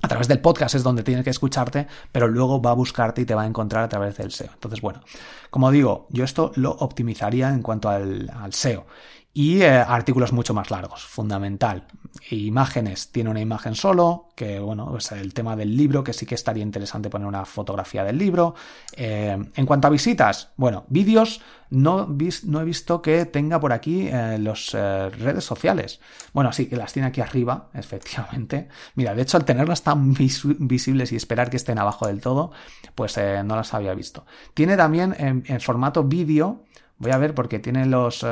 a 0.05 0.09
través 0.09 0.27
del 0.27 0.41
podcast 0.41 0.75
es 0.75 0.83
donde 0.83 1.05
tiene 1.05 1.23
que 1.23 1.31
escucharte, 1.31 1.87
pero 2.11 2.27
luego 2.27 2.61
va 2.61 2.73
a 2.73 2.75
buscarte 2.75 3.23
y 3.23 3.25
te 3.25 3.37
va 3.37 3.43
a 3.43 3.47
encontrar 3.47 3.85
a 3.85 3.89
través 3.89 4.17
del 4.17 4.33
SEO. 4.33 4.51
Entonces, 4.53 4.81
bueno, 4.81 5.01
como 5.49 5.71
digo, 5.71 6.09
yo 6.11 6.25
esto 6.25 6.51
lo 6.57 6.73
optimizaría 6.73 7.51
en 7.51 7.63
cuanto 7.63 7.89
al, 7.89 8.29
al 8.35 8.53
SEO. 8.53 8.85
Y 9.35 9.63
eh, 9.63 9.71
artículos 9.71 10.33
mucho 10.33 10.53
más 10.53 10.71
largos, 10.71 11.05
fundamental. 11.05 11.87
Imágenes, 12.31 13.11
tiene 13.13 13.31
una 13.31 13.41
imagen 13.41 13.75
solo, 13.75 14.29
que 14.35 14.59
bueno, 14.61 14.95
es 14.99 15.11
el 15.13 15.33
tema 15.33 15.57
del 15.57 15.75
libro, 15.75 16.05
que 16.05 16.13
sí 16.13 16.27
que 16.27 16.35
estaría 16.35 16.63
interesante 16.63 17.09
poner 17.09 17.27
una 17.27 17.47
fotografía 17.47 18.05
del 18.05 18.19
libro. 18.19 18.55
Eh, 18.95 19.43
en 19.55 19.67
cuanto 19.67 19.87
a 19.89 19.91
visitas, 19.91 20.51
bueno, 20.57 20.85
vídeos, 20.89 21.41
no, 21.71 22.15
no, 22.45 22.61
he 22.61 22.65
visto 22.65 23.01
que 23.01 23.25
tenga 23.25 23.59
por 23.59 23.73
aquí 23.73 24.07
eh, 24.09 24.39
las 24.39 24.73
redes 24.73 25.45
sociales. 25.45 26.01
Bueno, 26.35 26.53
sí, 26.53 26.67
que 26.67 26.77
las 26.77 26.93
tiene 26.93 27.09
aquí 27.09 27.23
arriba, 27.23 27.71
efectivamente. 27.75 28.69
Mira, 28.97 29.15
de 29.15 29.23
hecho, 29.23 29.39
al 29.39 29.47
tenerlas 29.47 29.83
tan 29.83 30.13
visibles 30.13 31.11
y 31.11 31.17
esperar 31.17 31.49
que 31.49 31.57
estén 31.57 31.79
abajo 31.79 32.07
del 32.07 32.21
todo, 32.21 32.53
pues 32.95 33.17
no 33.17 33.57
las 33.57 33.73
había 33.73 33.95
visto. 33.95 34.27
Tiene 34.53 34.77
también 34.77 35.17
en, 35.19 35.61
formato 35.63 36.05
vídeo, 36.05 36.65
voy 36.99 37.13
a 37.13 37.17
ver 37.17 37.35
porque 37.35 37.59
tiene 37.59 37.87
los 37.87 38.23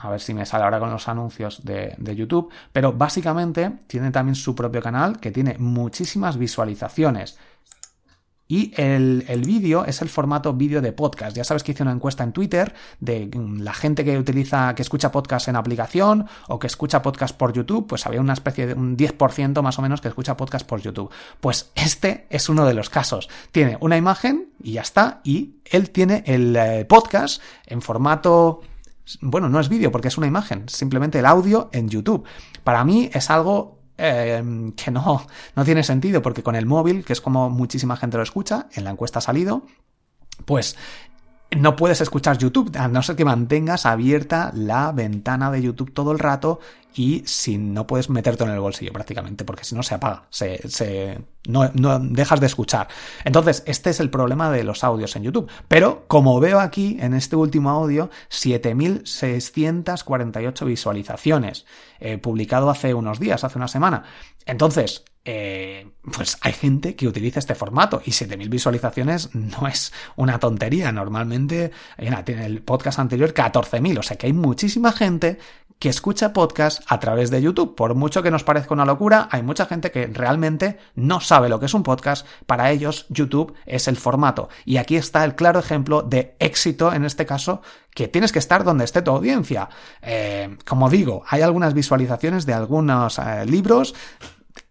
a 0.00 0.10
ver 0.10 0.20
si 0.20 0.34
me 0.34 0.46
sale 0.46 0.64
ahora 0.64 0.80
con 0.80 0.90
los 0.90 1.08
anuncios 1.08 1.64
de, 1.64 1.96
YouTube, 2.16 2.50
pero 2.72 2.92
básicamente 2.92 3.70
tiene 3.86 4.10
también 4.10 4.34
su 4.34 4.54
propio 4.54 4.82
canal 4.82 5.20
que 5.20 5.30
tiene 5.30 5.56
muchísimas 5.58 6.38
visualizaciones. 6.38 7.38
Y 8.48 8.72
el, 8.76 9.44
vídeo 9.46 9.84
es 9.84 10.02
el 10.02 10.08
formato 10.08 10.52
vídeo 10.52 10.80
de 10.80 10.92
podcast. 10.92 11.36
Ya 11.36 11.44
sabes 11.44 11.62
que 11.62 11.70
hice 11.70 11.84
una 11.84 11.92
encuesta 11.92 12.24
en 12.24 12.32
Twitter 12.32 12.74
de 12.98 13.30
mm, 13.32 13.60
la 13.60 13.72
gente 13.72 14.04
que 14.04 14.18
utiliza, 14.18 14.74
que 14.74 14.82
escucha 14.82 15.12
podcast 15.12 15.46
en 15.46 15.54
aplicación 15.54 16.26
o 16.48 16.58
que 16.58 16.66
escucha 16.66 17.00
podcast 17.00 17.36
por 17.36 17.52
YouTube, 17.52 17.86
pues 17.86 18.06
había 18.06 18.20
una 18.20 18.32
especie 18.32 18.66
de 18.66 18.74
un 18.74 18.96
10% 18.96 19.62
más 19.62 19.78
o 19.78 19.82
menos 19.82 20.00
que 20.00 20.08
escucha 20.08 20.36
podcast 20.36 20.66
por 20.66 20.80
YouTube. 20.80 21.12
Pues 21.40 21.70
este 21.76 22.26
es 22.28 22.48
uno 22.48 22.66
de 22.66 22.74
los 22.74 22.90
casos. 22.90 23.28
Tiene 23.52 23.78
una 23.80 23.96
imagen 23.96 24.48
y 24.60 24.72
ya 24.72 24.80
está. 24.80 25.20
Y 25.22 25.60
él 25.66 25.90
tiene 25.90 26.24
el 26.26 26.56
eh, 26.56 26.84
podcast 26.86 27.40
en 27.66 27.80
formato 27.82 28.62
bueno, 29.20 29.48
no 29.48 29.60
es 29.60 29.68
vídeo 29.68 29.90
porque 29.90 30.08
es 30.08 30.18
una 30.18 30.26
imagen, 30.26 30.68
simplemente 30.68 31.18
el 31.18 31.26
audio 31.26 31.70
en 31.72 31.88
YouTube. 31.88 32.24
Para 32.64 32.84
mí 32.84 33.10
es 33.12 33.30
algo 33.30 33.80
eh, 33.98 34.72
que 34.76 34.90
no, 34.90 35.26
no 35.56 35.64
tiene 35.64 35.82
sentido 35.82 36.22
porque 36.22 36.42
con 36.42 36.56
el 36.56 36.66
móvil, 36.66 37.04
que 37.04 37.12
es 37.12 37.20
como 37.20 37.50
muchísima 37.50 37.96
gente 37.96 38.16
lo 38.16 38.22
escucha, 38.22 38.68
en 38.72 38.84
la 38.84 38.90
encuesta 38.90 39.18
ha 39.18 39.22
salido, 39.22 39.66
pues 40.44 40.76
no 41.56 41.76
puedes 41.76 42.00
escuchar 42.00 42.38
YouTube, 42.38 42.76
a 42.76 42.88
no 42.88 43.02
ser 43.02 43.16
que 43.16 43.24
mantengas 43.24 43.86
abierta 43.86 44.50
la 44.54 44.92
ventana 44.92 45.50
de 45.50 45.62
YouTube 45.62 45.92
todo 45.92 46.12
el 46.12 46.18
rato 46.18 46.60
y 46.94 47.22
si 47.26 47.58
no 47.58 47.86
puedes 47.86 48.08
meterte 48.10 48.44
en 48.44 48.50
el 48.50 48.60
bolsillo 48.60 48.92
prácticamente, 48.92 49.44
porque 49.44 49.64
si 49.64 49.74
no 49.74 49.82
se 49.82 49.94
apaga, 49.94 50.24
se, 50.30 50.68
se 50.68 51.18
no, 51.48 51.70
no, 51.74 51.98
dejas 51.98 52.40
de 52.40 52.46
escuchar. 52.46 52.88
Entonces, 53.24 53.62
este 53.66 53.90
es 53.90 54.00
el 54.00 54.08
problema 54.10 54.50
de 54.50 54.64
los 54.64 54.82
audios 54.84 55.14
en 55.16 55.22
YouTube. 55.22 55.50
Pero, 55.68 56.04
como 56.08 56.40
veo 56.40 56.60
aquí 56.60 56.98
en 57.00 57.14
este 57.14 57.36
último 57.36 57.70
audio, 57.70 58.10
7.648 58.30 60.66
visualizaciones, 60.66 61.64
eh, 62.00 62.18
publicado 62.18 62.68
hace 62.70 62.92
unos 62.94 63.20
días, 63.20 63.44
hace 63.44 63.58
una 63.58 63.68
semana. 63.68 64.02
Entonces, 64.46 65.04
eh, 65.24 65.90
pues 66.14 66.38
hay 66.40 66.52
gente 66.52 66.96
que 66.96 67.06
utiliza 67.06 67.38
este 67.38 67.54
formato 67.54 68.00
y 68.04 68.10
7.000 68.10 68.48
visualizaciones 68.48 69.34
no 69.34 69.68
es 69.68 69.92
una 70.16 70.38
tontería. 70.38 70.92
Normalmente, 70.92 71.72
tiene 72.24 72.46
el 72.46 72.62
podcast 72.62 72.98
anterior 72.98 73.34
14.000, 73.34 73.98
o 73.98 74.02
sea 74.02 74.16
que 74.16 74.26
hay 74.26 74.32
muchísima 74.32 74.92
gente 74.92 75.38
que 75.78 75.88
escucha 75.88 76.34
podcast 76.34 76.82
a 76.88 77.00
través 77.00 77.30
de 77.30 77.40
YouTube. 77.40 77.74
Por 77.74 77.94
mucho 77.94 78.22
que 78.22 78.30
nos 78.30 78.44
parezca 78.44 78.74
una 78.74 78.84
locura, 78.84 79.28
hay 79.30 79.42
mucha 79.42 79.64
gente 79.64 79.90
que 79.90 80.06
realmente 80.06 80.78
no 80.94 81.20
sabe 81.20 81.48
lo 81.48 81.58
que 81.58 81.66
es 81.66 81.74
un 81.74 81.82
podcast. 81.82 82.26
Para 82.46 82.70
ellos, 82.70 83.06
YouTube 83.08 83.54
es 83.64 83.88
el 83.88 83.96
formato. 83.96 84.50
Y 84.66 84.76
aquí 84.76 84.96
está 84.96 85.24
el 85.24 85.34
claro 85.34 85.58
ejemplo 85.58 86.02
de 86.02 86.36
éxito, 86.38 86.92
en 86.92 87.06
este 87.06 87.24
caso, 87.24 87.62
que 87.94 88.08
tienes 88.08 88.30
que 88.30 88.38
estar 88.38 88.62
donde 88.62 88.84
esté 88.84 89.00
tu 89.00 89.10
audiencia. 89.10 89.70
Eh, 90.02 90.56
como 90.66 90.90
digo, 90.90 91.24
hay 91.26 91.40
algunas 91.40 91.72
visualizaciones 91.72 92.44
de 92.44 92.52
algunos 92.52 93.18
eh, 93.18 93.46
libros 93.46 93.94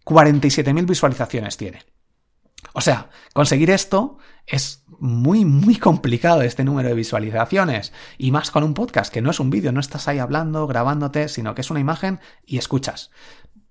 47.000 0.06 0.86
visualizaciones 0.86 1.58
tiene. 1.58 1.84
O 2.74 2.82
sea, 2.82 3.10
conseguir 3.34 3.72
esto 3.72 4.18
es 4.46 4.84
muy, 5.00 5.46
muy 5.46 5.78
complicado 5.78 6.42
este 6.42 6.64
número 6.64 6.90
de 6.90 6.96
visualizaciones. 6.96 7.94
Y 8.18 8.32
más 8.32 8.52
con 8.52 8.64
un 8.64 8.74
podcast, 8.74 9.14
que 9.14 9.22
no 9.22 9.32
es 9.32 9.40
un 9.40 9.50
vídeo, 9.50 9.72
no 9.72 9.80
estás 9.80 10.08
ahí 10.08 10.20
hablando, 10.20 10.68
grabándote, 10.68 11.30
sino 11.30 11.56
que 11.56 11.62
es 11.62 11.72
una 11.72 11.80
imagen 11.80 12.20
y 12.46 12.58
escuchas. 12.58 13.12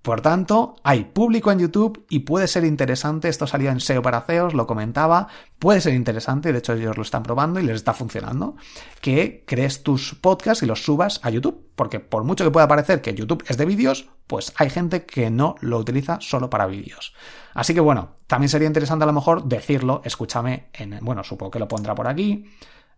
Por 0.01 0.21
tanto, 0.21 0.75
hay 0.83 1.03
público 1.03 1.51
en 1.51 1.59
YouTube 1.59 2.05
y 2.09 2.19
puede 2.19 2.47
ser 2.47 2.63
interesante, 2.63 3.27
esto 3.27 3.47
salió 3.47 3.69
en 3.69 3.81
SEO 3.81 4.01
para 4.01 4.21
CEOs, 4.21 4.53
lo 4.53 4.65
comentaba, 4.65 5.27
puede 5.59 5.81
ser 5.81 5.93
interesante, 5.93 6.53
de 6.53 6.59
hecho 6.59 6.73
ellos 6.73 6.95
lo 6.95 7.03
están 7.03 7.23
probando 7.23 7.59
y 7.59 7.63
les 7.63 7.75
está 7.75 7.93
funcionando, 7.93 8.55
que 9.01 9.43
crees 9.45 9.83
tus 9.83 10.15
podcasts 10.15 10.63
y 10.63 10.67
los 10.67 10.85
subas 10.85 11.19
a 11.21 11.29
YouTube, 11.29 11.67
porque 11.75 11.99
por 11.99 12.23
mucho 12.23 12.45
que 12.45 12.51
pueda 12.51 12.67
parecer 12.67 13.01
que 13.01 13.13
YouTube 13.13 13.43
es 13.47 13.57
de 13.57 13.65
vídeos, 13.65 14.07
pues 14.25 14.53
hay 14.55 14.69
gente 14.69 15.05
que 15.05 15.29
no 15.29 15.55
lo 15.59 15.77
utiliza 15.77 16.19
solo 16.21 16.49
para 16.49 16.65
vídeos. 16.65 17.13
Así 17.53 17.73
que 17.73 17.81
bueno, 17.81 18.11
también 18.25 18.47
sería 18.47 18.67
interesante 18.67 19.03
a 19.03 19.07
lo 19.07 19.13
mejor 19.13 19.43
decirlo, 19.43 20.01
escúchame 20.05 20.69
en, 20.71 20.97
bueno, 21.01 21.25
supongo 21.25 21.51
que 21.51 21.59
lo 21.59 21.67
pondrá 21.67 21.93
por 21.93 22.07
aquí, 22.07 22.45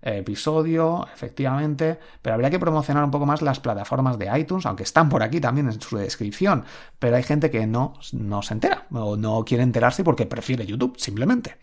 episodio, 0.02 1.08
efectivamente, 1.14 2.00
pero 2.22 2.34
habría 2.34 2.50
que 2.50 2.60
promocionar 2.60 3.04
un 3.04 3.12
poco 3.12 3.26
más 3.26 3.42
las 3.42 3.60
plataformas 3.60 4.18
de 4.18 4.30
iTunes, 4.40 4.66
aunque 4.66 4.84
están 4.84 5.10
por 5.10 5.24
aquí 5.24 5.40
también 5.40 5.68
en 5.68 5.80
su 5.80 5.98
descripción, 5.98 6.64
pero 7.00 7.16
hay 7.16 7.24
gente 7.24 7.52
que 7.52 7.68
no, 7.68 7.94
no 8.14 8.42
se 8.42 8.54
entera 8.54 8.88
o 8.92 9.18
no 9.18 9.44
quiere 9.46 9.64
enterarse 9.64 10.04
porque 10.04 10.26
prefiere 10.26 10.66
YouTube, 10.66 10.96
simplemente. 10.98 11.58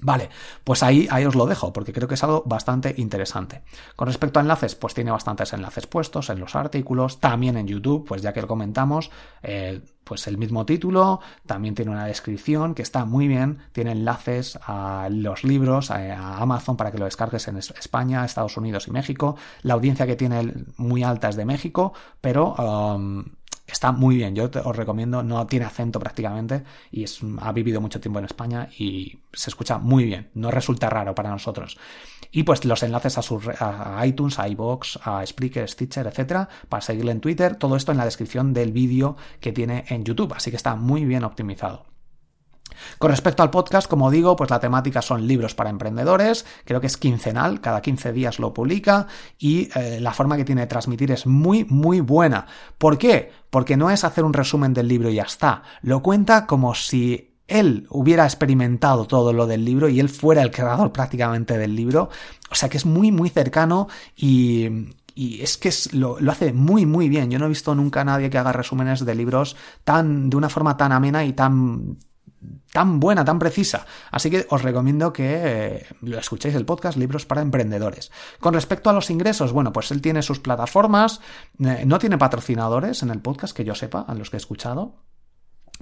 Vale, 0.00 0.30
pues 0.62 0.84
ahí, 0.84 1.08
ahí 1.10 1.24
os 1.24 1.34
lo 1.34 1.46
dejo, 1.46 1.72
porque 1.72 1.92
creo 1.92 2.06
que 2.06 2.14
es 2.14 2.22
algo 2.22 2.44
bastante 2.46 2.94
interesante. 2.98 3.62
Con 3.96 4.06
respecto 4.06 4.38
a 4.38 4.42
enlaces, 4.42 4.76
pues 4.76 4.94
tiene 4.94 5.10
bastantes 5.10 5.52
enlaces 5.52 5.88
puestos 5.88 6.30
en 6.30 6.38
los 6.38 6.54
artículos, 6.54 7.18
también 7.18 7.56
en 7.56 7.66
YouTube, 7.66 8.06
pues 8.06 8.22
ya 8.22 8.32
que 8.32 8.40
lo 8.40 8.46
comentamos, 8.46 9.10
eh, 9.42 9.80
pues 10.04 10.28
el 10.28 10.38
mismo 10.38 10.64
título, 10.64 11.20
también 11.46 11.74
tiene 11.74 11.90
una 11.90 12.06
descripción 12.06 12.76
que 12.76 12.82
está 12.82 13.04
muy 13.04 13.26
bien, 13.26 13.58
tiene 13.72 13.90
enlaces 13.90 14.56
a 14.62 15.08
los 15.10 15.42
libros, 15.42 15.90
a, 15.90 16.38
Amazon 16.38 16.76
para 16.76 16.92
que 16.92 16.98
lo 16.98 17.04
descargues 17.04 17.48
en 17.48 17.56
España, 17.56 18.24
Estados 18.24 18.56
Unidos 18.56 18.86
y 18.86 18.92
México. 18.92 19.36
La 19.62 19.74
audiencia 19.74 20.06
que 20.06 20.14
tiene 20.14 20.54
muy 20.76 21.02
alta 21.02 21.28
es 21.28 21.36
de 21.36 21.44
México, 21.44 21.92
pero... 22.20 22.54
Um, 22.54 23.24
está 23.72 23.92
muy 23.92 24.16
bien. 24.16 24.34
Yo 24.34 24.50
os 24.64 24.76
recomiendo, 24.76 25.22
no 25.22 25.46
tiene 25.46 25.66
acento 25.66 26.00
prácticamente 26.00 26.64
y 26.90 27.04
ha 27.40 27.52
vivido 27.52 27.80
mucho 27.80 28.00
tiempo 28.00 28.18
en 28.18 28.24
España 28.24 28.68
y 28.78 29.20
se 29.32 29.50
escucha 29.50 29.78
muy 29.78 30.04
bien. 30.04 30.30
No 30.34 30.50
resulta 30.50 30.90
raro 30.90 31.14
para 31.14 31.30
nosotros. 31.30 31.78
Y 32.30 32.42
pues 32.42 32.64
los 32.64 32.82
enlaces 32.82 33.18
a, 33.18 33.22
su, 33.22 33.40
a 33.58 34.04
iTunes, 34.06 34.38
a 34.38 34.48
iBox, 34.48 34.98
a 35.02 35.24
Spreaker, 35.24 35.68
Stitcher, 35.68 36.06
etcétera, 36.06 36.48
para 36.68 36.80
seguirle 36.80 37.12
en 37.12 37.20
Twitter. 37.20 37.56
Todo 37.56 37.76
esto 37.76 37.92
en 37.92 37.98
la 37.98 38.04
descripción 38.04 38.52
del 38.52 38.72
vídeo 38.72 39.16
que 39.40 39.52
tiene 39.52 39.84
en 39.88 40.04
YouTube. 40.04 40.34
Así 40.34 40.50
que 40.50 40.56
está 40.56 40.74
muy 40.74 41.04
bien 41.04 41.24
optimizado. 41.24 41.97
Con 42.98 43.10
respecto 43.10 43.42
al 43.42 43.50
podcast, 43.50 43.88
como 43.88 44.10
digo, 44.10 44.36
pues 44.36 44.50
la 44.50 44.60
temática 44.60 45.02
son 45.02 45.26
libros 45.26 45.54
para 45.54 45.70
emprendedores, 45.70 46.46
creo 46.64 46.80
que 46.80 46.86
es 46.86 46.96
quincenal, 46.96 47.60
cada 47.60 47.80
15 47.80 48.12
días 48.12 48.38
lo 48.38 48.52
publica 48.52 49.06
y 49.38 49.68
eh, 49.74 49.98
la 50.00 50.12
forma 50.12 50.36
que 50.36 50.44
tiene 50.44 50.62
de 50.62 50.66
transmitir 50.66 51.12
es 51.12 51.26
muy, 51.26 51.64
muy 51.64 52.00
buena. 52.00 52.46
¿Por 52.78 52.98
qué? 52.98 53.30
Porque 53.50 53.76
no 53.76 53.90
es 53.90 54.04
hacer 54.04 54.24
un 54.24 54.32
resumen 54.32 54.74
del 54.74 54.88
libro 54.88 55.10
y 55.10 55.16
ya 55.16 55.22
está, 55.22 55.62
lo 55.82 56.02
cuenta 56.02 56.46
como 56.46 56.74
si 56.74 57.28
él 57.48 57.86
hubiera 57.88 58.24
experimentado 58.24 59.06
todo 59.06 59.32
lo 59.32 59.46
del 59.46 59.64
libro 59.64 59.88
y 59.88 60.00
él 60.00 60.10
fuera 60.10 60.42
el 60.42 60.50
creador 60.50 60.92
prácticamente 60.92 61.58
del 61.58 61.74
libro. 61.74 62.10
O 62.50 62.54
sea 62.54 62.68
que 62.68 62.76
es 62.76 62.86
muy, 62.86 63.10
muy 63.10 63.30
cercano 63.30 63.88
y, 64.14 64.68
es 65.16 65.56
que 65.56 65.72
lo, 65.96 66.20
lo, 66.20 66.30
hace 66.30 66.52
muy 66.52 66.86
muy 66.86 67.08
bien. 67.08 67.30
Yo 67.30 67.38
no 67.38 67.46
he 67.46 67.48
visto 67.48 67.74
nunca 67.74 68.02
a 68.02 68.04
nadie 68.04 68.30
que 68.30 68.38
haga 68.38 68.52
resúmenes 68.52 69.04
de 69.04 69.14
libros 69.14 69.56
tan 69.82 70.30
de 70.30 70.36
una 70.36 70.48
forma 70.48 70.76
tan 70.76 70.92
amena 70.92 71.24
y 71.24 71.32
tan 71.32 71.98
tan 72.72 73.00
buena, 73.00 73.24
tan 73.24 73.38
precisa. 73.38 73.86
Así 74.10 74.30
que 74.30 74.46
os 74.50 74.62
recomiendo 74.62 75.12
que 75.12 75.26
eh, 75.26 75.86
escuchéis 76.18 76.54
el 76.54 76.64
podcast 76.64 76.98
Libros 76.98 77.26
para 77.26 77.42
Emprendedores. 77.42 78.10
Con 78.40 78.54
respecto 78.54 78.90
a 78.90 78.92
los 78.92 79.10
ingresos, 79.10 79.52
bueno, 79.52 79.72
pues 79.72 79.90
él 79.90 80.00
tiene 80.00 80.22
sus 80.22 80.40
plataformas, 80.40 81.20
eh, 81.60 81.84
no 81.86 81.98
tiene 81.98 82.18
patrocinadores 82.18 83.02
en 83.02 83.10
el 83.10 83.20
podcast 83.20 83.56
que 83.56 83.64
yo 83.64 83.74
sepa, 83.74 84.00
a 84.00 84.14
los 84.14 84.30
que 84.30 84.36
he 84.36 84.38
escuchado. 84.38 85.07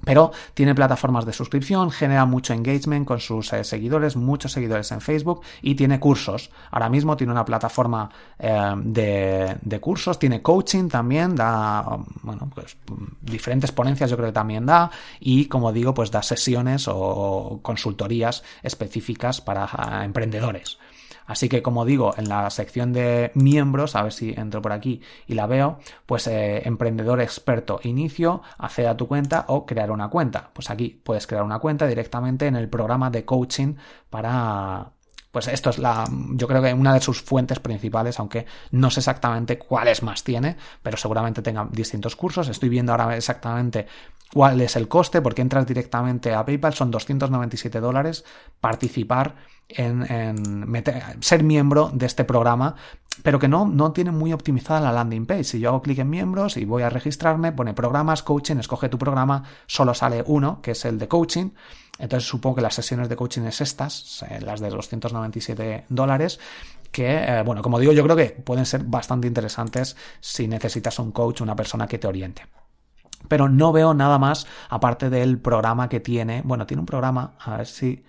Pero 0.05 0.31
tiene 0.55 0.75
plataformas 0.75 1.25
de 1.25 1.33
suscripción, 1.33 1.91
genera 1.91 2.27
mucho 2.27 2.53
engagement 2.53 3.07
con 3.07 3.19
sus 3.19 3.53
eh, 3.53 3.65
seguidores, 3.65 4.15
muchos 4.17 4.53
seguidores 4.53 4.93
en 4.93 5.01
Facebook 5.01 5.41
y 5.63 5.75
tiene 5.75 5.99
cursos. 5.99 6.51
Ahora 6.71 6.89
mismo 6.89 7.17
tiene 7.17 7.33
una 7.33 7.45
plataforma 7.45 8.11
eh, 8.39 8.75
de, 8.77 9.81
cursos, 9.81 10.19
tiene 10.19 10.43
coaching 10.43 10.89
también, 10.89 11.35
da, 11.35 11.99
bueno, 12.23 12.51
pues 12.55 12.77
diferentes 13.23 13.73
ponencias 13.73 14.11
yo 14.11 14.17
creo 14.17 14.29
que 14.29 14.35
también 14.35 14.67
da 14.67 14.91
y 15.21 15.47
como 15.47 15.73
digo, 15.73 15.95
pues 15.95 16.11
da 16.11 16.23
sesiones 16.23 16.87
o 16.89 17.61
consultorías 17.63 18.43
específicas 18.63 19.41
para 19.41 20.05
emprendedores. 20.05 20.79
Así 21.27 21.49
que, 21.49 21.63
como 21.63 21.85
digo, 21.85 22.15
en 22.17 22.29
la 22.29 22.49
sección 22.51 22.93
de 22.93 23.33
miembros, 23.35 23.97
a 23.97 24.03
ver 24.03 24.13
si 24.13 24.33
entro 24.37 24.63
por 24.63 24.73
aquí 24.73 25.01
y 25.27 25.35
la 25.35 25.47
veo, 25.47 25.79
pues 26.07 26.27
eh, 26.27 26.67
emprendedor 26.67 27.21
experto 27.21 27.81
inicio, 27.83 28.43
acceda 28.59 28.91
a 28.91 28.97
tu 28.97 29.09
cuenta 29.09 29.45
o 29.49 29.67
crear 29.67 29.91
una 29.91 30.09
cuenta. 30.09 30.51
Pues 30.53 30.71
aquí 30.71 31.01
puedes 31.03 31.27
crear 31.27 31.43
una 31.43 31.59
cuenta 31.59 31.87
directamente 31.87 32.47
en 32.47 32.57
el 32.57 32.69
programa 32.69 33.11
de 33.11 33.25
coaching 33.25 33.75
para 34.11 34.93
pues 35.37 35.49
esto 35.49 35.69
es 35.69 35.77
la, 35.79 36.09
yo 36.31 36.49
creo 36.49 36.63
que 36.63 36.73
una 36.73 36.95
de 36.95 37.01
sus 37.03 37.21
fuentes 37.21 37.61
principales, 37.61 38.19
aunque 38.19 38.47
no 38.71 38.91
sé 38.91 39.01
exactamente 39.01 39.59
cuáles 39.59 40.03
más 40.03 40.25
tiene, 40.25 40.57
pero 40.83 40.97
seguramente 40.97 41.43
tenga 41.43 41.69
distintos 41.71 42.17
cursos. 42.17 42.49
Estoy 42.49 42.71
viendo 42.71 42.93
ahora 42.93 43.15
exactamente 43.15 43.87
cuál 44.33 44.63
es 44.63 44.77
el 44.77 44.89
coste, 44.89 45.21
porque 45.21 45.43
entras 45.43 45.67
directamente 45.67 46.33
a 46.33 46.43
PayPal, 46.43 46.73
son 46.73 46.91
297 46.91 47.81
dólares 47.81 48.25
participar 48.63 49.35
en, 49.69 50.07
ser 51.21 51.43
miembro 51.43 51.91
de 51.93 52.07
este 52.07 52.25
programa, 52.25 52.75
pero 53.23 53.39
que 53.39 53.49
no, 53.49 53.67
no 53.67 53.93
tiene 53.93 54.13
muy 54.13 54.33
optimizada 54.33 54.81
la 54.81 54.93
landing 54.93 55.27
page. 55.27 55.45
Si 55.45 55.61
yo 55.61 55.69
hago 55.69 55.83
clic 55.83 55.99
en 55.99 56.09
miembros 56.09 56.57
y 56.57 56.65
voy 56.65 56.83
a 56.83 56.89
registrarme, 56.89 57.53
pone 57.53 57.75
programas, 57.75 58.23
coaching, 58.23 58.57
escoge 58.57 58.89
tu 58.89 58.97
programa, 58.97 59.43
solo 59.67 59.93
sale 59.93 60.25
uno, 60.27 60.63
que 60.63 60.71
es 60.71 60.83
el 60.87 60.99
de 60.99 61.09
coaching. 61.09 61.51
Entonces 61.99 62.29
supongo 62.29 62.57
que 62.57 62.63
las 62.63 62.75
sesiones 62.75 63.09
de 63.09 63.17
coaching 63.17 63.43
es 63.43 63.61
estas, 63.61 64.23
eh, 64.29 64.41
las 64.41 64.61
de 64.61 64.71
297 64.71 65.87
dólares, 65.89 66.39
que, 66.93 67.25
eh, 67.25 67.43
bueno, 67.45 67.63
como 67.63 67.79
digo, 67.79 67.93
yo 67.93 68.03
creo 68.05 68.17
que 68.17 68.31
pueden 68.31 68.67
ser 68.67 68.85
bastante 68.85 69.27
interesantes 69.27 69.97
si 70.21 70.49
necesitas 70.49 70.99
un 70.99 71.13
coach, 71.13 71.41
una 71.41 71.57
persona 71.57 71.87
que 71.87 71.99
te 71.99 72.07
oriente 72.07 72.43
pero 73.29 73.49
no 73.49 73.73
veo 73.73 73.95
nada 73.95 74.19
más 74.19 74.47
aparte 74.69 75.11
del 75.11 75.39
programa 75.39 75.89
que 75.89 76.01
tiene. 76.01 76.43
Bueno, 76.45 76.67
tiene 76.67 76.81
un 76.81 76.87
programa, 76.87 77.35
a 77.41 77.57
ver 77.57 77.67
si 77.67 78.05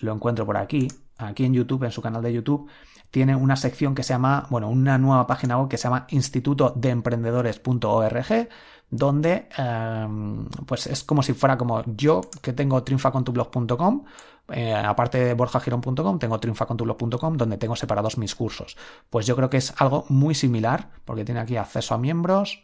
lo 0.00 0.12
encuentro 0.14 0.46
por 0.46 0.56
aquí, 0.56 0.88
aquí 1.18 1.44
en 1.44 1.54
YouTube, 1.54 1.84
en 1.84 1.90
su 1.90 2.02
canal 2.02 2.22
de 2.22 2.32
YouTube, 2.32 2.68
tiene 3.10 3.36
una 3.36 3.56
sección 3.56 3.94
que 3.94 4.02
se 4.02 4.14
llama, 4.14 4.46
bueno, 4.50 4.68
una 4.70 4.98
nueva 4.98 5.26
página 5.26 5.58
web 5.58 5.68
que 5.68 5.76
se 5.76 5.84
llama 5.84 6.06
instituto 6.08 6.72
de 6.74 6.90
emprendedores.org, 6.90 8.48
donde 8.92 9.48
em, 9.56 10.46
pues 10.66 10.86
es 10.86 11.02
como 11.02 11.22
si 11.22 11.32
fuera 11.32 11.56
como 11.56 11.82
yo 11.96 12.20
que 12.42 12.52
tengo 12.52 12.84
triunfacontublog.com, 12.84 14.04
eh, 14.50 14.74
aparte 14.74 15.18
de 15.18 15.34
borjagirón.com, 15.34 16.18
tengo 16.18 16.38
triunfacontublog.com, 16.38 17.36
donde 17.38 17.56
tengo 17.56 17.74
separados 17.74 18.18
mis 18.18 18.34
cursos. 18.34 18.76
Pues 19.08 19.26
yo 19.26 19.34
creo 19.34 19.48
que 19.48 19.56
es 19.56 19.72
algo 19.78 20.04
muy 20.10 20.34
similar, 20.34 20.90
porque 21.06 21.24
tiene 21.24 21.40
aquí 21.40 21.56
acceso 21.56 21.94
a 21.94 21.98
miembros, 21.98 22.62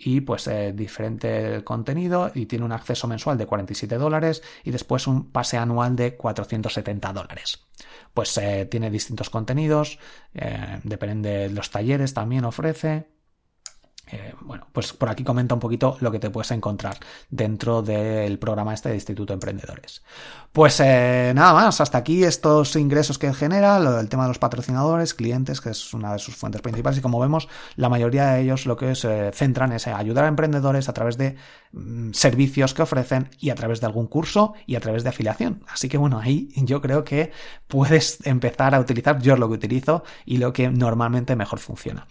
y 0.00 0.20
pues 0.20 0.46
eh, 0.46 0.72
diferente 0.72 1.64
contenido 1.64 2.30
y 2.34 2.46
tiene 2.46 2.64
un 2.64 2.72
acceso 2.72 3.08
mensual 3.08 3.36
de 3.36 3.46
47 3.46 3.96
dólares 3.96 4.42
y 4.62 4.70
después 4.70 5.06
un 5.06 5.30
pase 5.32 5.58
anual 5.58 5.96
de 5.96 6.16
470 6.16 7.12
dólares. 7.12 7.66
Pues 8.14 8.38
eh, 8.38 8.66
tiene 8.70 8.90
distintos 8.90 9.28
contenidos, 9.28 9.98
eh, 10.34 10.80
depende 10.84 11.30
de 11.30 11.50
los 11.50 11.70
talleres 11.70 12.14
también 12.14 12.44
ofrece 12.44 13.17
eh, 14.10 14.34
bueno, 14.40 14.66
pues 14.72 14.92
por 14.92 15.08
aquí 15.08 15.24
comenta 15.24 15.54
un 15.54 15.60
poquito 15.60 15.96
lo 16.00 16.10
que 16.10 16.18
te 16.18 16.30
puedes 16.30 16.50
encontrar 16.50 16.98
dentro 17.30 17.82
del 17.82 18.38
programa 18.38 18.74
este 18.74 18.88
de 18.88 18.94
Instituto 18.94 19.32
Emprendedores. 19.32 20.02
Pues 20.52 20.80
eh, 20.80 21.32
nada 21.34 21.52
más, 21.52 21.80
hasta 21.80 21.98
aquí 21.98 22.24
estos 22.24 22.74
ingresos 22.76 23.18
que 23.18 23.32
genera, 23.34 23.78
lo 23.78 23.92
del 23.92 24.08
tema 24.08 24.24
de 24.24 24.28
los 24.28 24.38
patrocinadores, 24.38 25.14
clientes, 25.14 25.60
que 25.60 25.70
es 25.70 25.92
una 25.92 26.12
de 26.14 26.18
sus 26.18 26.36
fuentes 26.36 26.62
principales, 26.62 26.98
y 26.98 27.02
como 27.02 27.20
vemos, 27.20 27.48
la 27.76 27.88
mayoría 27.88 28.28
de 28.28 28.40
ellos 28.40 28.66
lo 28.66 28.76
que 28.76 28.94
se 28.94 29.30
centran 29.32 29.72
es 29.72 29.86
ayudar 29.86 30.24
a 30.24 30.28
emprendedores 30.28 30.88
a 30.88 30.92
través 30.92 31.18
de 31.18 31.36
mm, 31.72 32.12
servicios 32.12 32.74
que 32.74 32.82
ofrecen 32.82 33.30
y 33.38 33.50
a 33.50 33.54
través 33.54 33.80
de 33.80 33.86
algún 33.86 34.06
curso 34.06 34.54
y 34.66 34.76
a 34.76 34.80
través 34.80 35.02
de 35.04 35.10
afiliación. 35.10 35.62
Así 35.68 35.88
que 35.88 35.98
bueno, 35.98 36.18
ahí 36.18 36.48
yo 36.56 36.80
creo 36.80 37.04
que 37.04 37.30
puedes 37.66 38.18
empezar 38.26 38.74
a 38.74 38.80
utilizar 38.80 39.20
yo 39.20 39.36
lo 39.36 39.48
que 39.48 39.54
utilizo 39.54 40.02
y 40.24 40.38
lo 40.38 40.52
que 40.52 40.70
normalmente 40.70 41.36
mejor 41.36 41.58
funciona. 41.58 42.06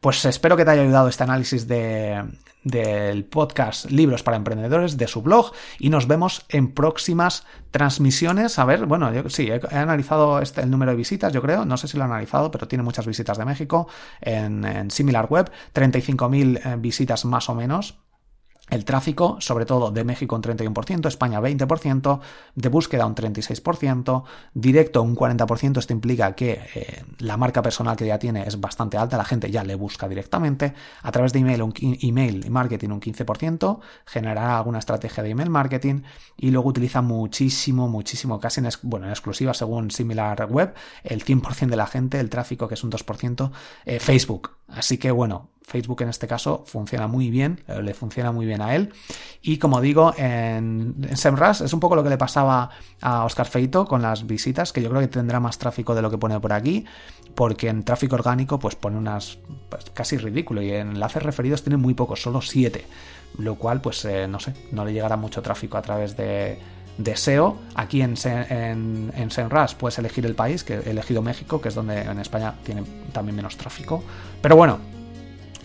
Pues 0.00 0.24
espero 0.24 0.56
que 0.56 0.64
te 0.64 0.70
haya 0.72 0.82
ayudado 0.82 1.08
este 1.08 1.22
análisis 1.22 1.41
de, 1.50 2.24
del 2.62 3.24
podcast 3.24 3.90
Libros 3.90 4.22
para 4.22 4.36
Emprendedores 4.36 4.96
de 4.96 5.08
su 5.08 5.22
blog 5.22 5.52
y 5.78 5.90
nos 5.90 6.06
vemos 6.06 6.44
en 6.48 6.72
próximas 6.72 7.44
transmisiones. 7.72 8.58
A 8.58 8.64
ver, 8.64 8.86
bueno, 8.86 9.12
yo 9.12 9.28
sí, 9.28 9.48
he, 9.50 9.60
analizado 9.76 10.40
este, 10.40 10.62
el 10.62 10.70
número 10.70 10.92
de 10.92 10.96
visitas, 10.96 11.32
yo 11.32 11.42
creo, 11.42 11.64
no 11.64 11.76
sé 11.76 11.88
si 11.88 11.96
lo 11.96 12.04
he 12.04 12.06
analizado, 12.06 12.50
pero 12.50 12.68
tiene 12.68 12.84
muchas 12.84 13.06
visitas 13.06 13.38
de 13.38 13.44
México 13.44 13.88
en, 14.20 14.64
en 14.64 14.90
SimilarWeb, 14.90 15.50
35.000 15.74 16.60
eh, 16.64 16.76
visitas 16.78 17.24
más 17.24 17.48
o 17.48 17.54
menos 17.54 17.98
el 18.72 18.86
tráfico, 18.86 19.36
sobre 19.38 19.66
todo 19.66 19.90
de 19.90 20.02
México 20.02 20.34
un 20.34 20.42
31%, 20.42 21.06
España 21.06 21.40
20%, 21.40 22.20
de 22.54 22.68
búsqueda 22.70 23.06
un 23.06 23.14
36%, 23.14 24.24
directo 24.54 25.02
un 25.02 25.14
40%, 25.14 25.78
esto 25.78 25.92
implica 25.92 26.34
que 26.34 26.60
eh, 26.74 27.04
la 27.18 27.36
marca 27.36 27.60
personal 27.60 27.96
que 27.96 28.06
ya 28.06 28.18
tiene 28.18 28.46
es 28.46 28.58
bastante 28.58 28.96
alta, 28.96 29.18
la 29.18 29.26
gente 29.26 29.50
ya 29.50 29.62
le 29.62 29.74
busca 29.74 30.08
directamente, 30.08 30.72
a 31.02 31.12
través 31.12 31.34
de 31.34 31.40
email, 31.40 31.62
un 31.62 31.74
email 31.76 32.50
marketing 32.50 32.88
un 32.88 33.00
15%, 33.00 33.80
generará 34.06 34.56
alguna 34.56 34.78
estrategia 34.78 35.22
de 35.22 35.30
email 35.30 35.50
marketing 35.50 36.00
y 36.38 36.50
luego 36.50 36.70
utiliza 36.70 37.02
muchísimo, 37.02 37.88
muchísimo, 37.88 38.40
casi 38.40 38.60
en, 38.60 38.66
exclusiva 38.66 39.52
según 39.52 39.90
Similar 39.90 40.46
Web, 40.50 40.72
el 41.04 41.22
100% 41.22 41.68
de 41.68 41.76
la 41.76 41.86
gente, 41.86 42.20
el 42.20 42.30
tráfico 42.30 42.68
que 42.68 42.74
es 42.74 42.84
un 42.84 42.90
2%, 42.90 43.50
eh, 43.84 44.00
Facebook. 44.00 44.52
Así 44.66 44.96
que 44.96 45.10
bueno, 45.10 45.51
Facebook 45.64 46.02
en 46.02 46.08
este 46.08 46.26
caso 46.26 46.64
funciona 46.66 47.06
muy 47.06 47.30
bien, 47.30 47.62
eh, 47.68 47.82
le 47.82 47.94
funciona 47.94 48.32
muy 48.32 48.46
bien 48.46 48.60
a 48.62 48.74
él. 48.74 48.92
Y 49.40 49.58
como 49.58 49.80
digo, 49.80 50.12
en, 50.16 51.08
SEMrush 51.14 51.62
es 51.62 51.72
un 51.72 51.80
poco 51.80 51.96
lo 51.96 52.02
que 52.02 52.10
le 52.10 52.18
pasaba 52.18 52.70
a 53.00 53.24
Oscar 53.24 53.46
Feito 53.46 53.84
con 53.86 54.02
las 54.02 54.26
visitas, 54.26 54.72
que 54.72 54.82
yo 54.82 54.90
creo 54.90 55.00
que 55.00 55.08
tendrá 55.08 55.40
más 55.40 55.58
tráfico 55.58 55.94
de 55.94 56.02
lo 56.02 56.10
que 56.10 56.18
pone 56.18 56.38
por 56.40 56.52
aquí, 56.52 56.84
porque 57.34 57.68
en 57.68 57.82
tráfico 57.84 58.14
orgánico 58.14 58.58
pues 58.58 58.74
pone 58.74 58.96
unas 58.96 59.38
pues, 59.68 59.90
casi 59.94 60.16
ridículo 60.16 60.62
y 60.62 60.70
en 60.72 60.90
enlaces 60.90 61.22
referidos 61.22 61.62
tiene 61.62 61.76
muy 61.76 61.94
pocos, 61.94 62.22
solo 62.22 62.42
7, 62.42 62.84
lo 63.38 63.56
cual 63.56 63.80
pues 63.80 64.04
eh, 64.04 64.28
no 64.28 64.40
sé, 64.40 64.54
no 64.72 64.84
le 64.84 64.92
llegará 64.92 65.16
mucho 65.16 65.42
tráfico 65.42 65.78
a 65.78 65.82
través 65.82 66.16
de 66.16 66.58
de 66.98 67.16
SEO. 67.16 67.56
Aquí 67.74 68.02
en, 68.02 68.14
en, 68.24 69.12
en 69.16 69.30
SEMrush 69.30 69.74
puedes 69.74 69.98
elegir 69.98 70.26
el 70.26 70.34
país, 70.34 70.64
que 70.64 70.74
he 70.74 70.90
elegido 70.90 71.22
México, 71.22 71.60
que 71.60 71.68
es 71.68 71.74
donde 71.74 72.02
en 72.02 72.18
España 72.18 72.54
tiene 72.64 72.82
también 73.12 73.36
menos 73.36 73.56
tráfico. 73.56 74.02
Pero 74.40 74.56
bueno, 74.56 74.78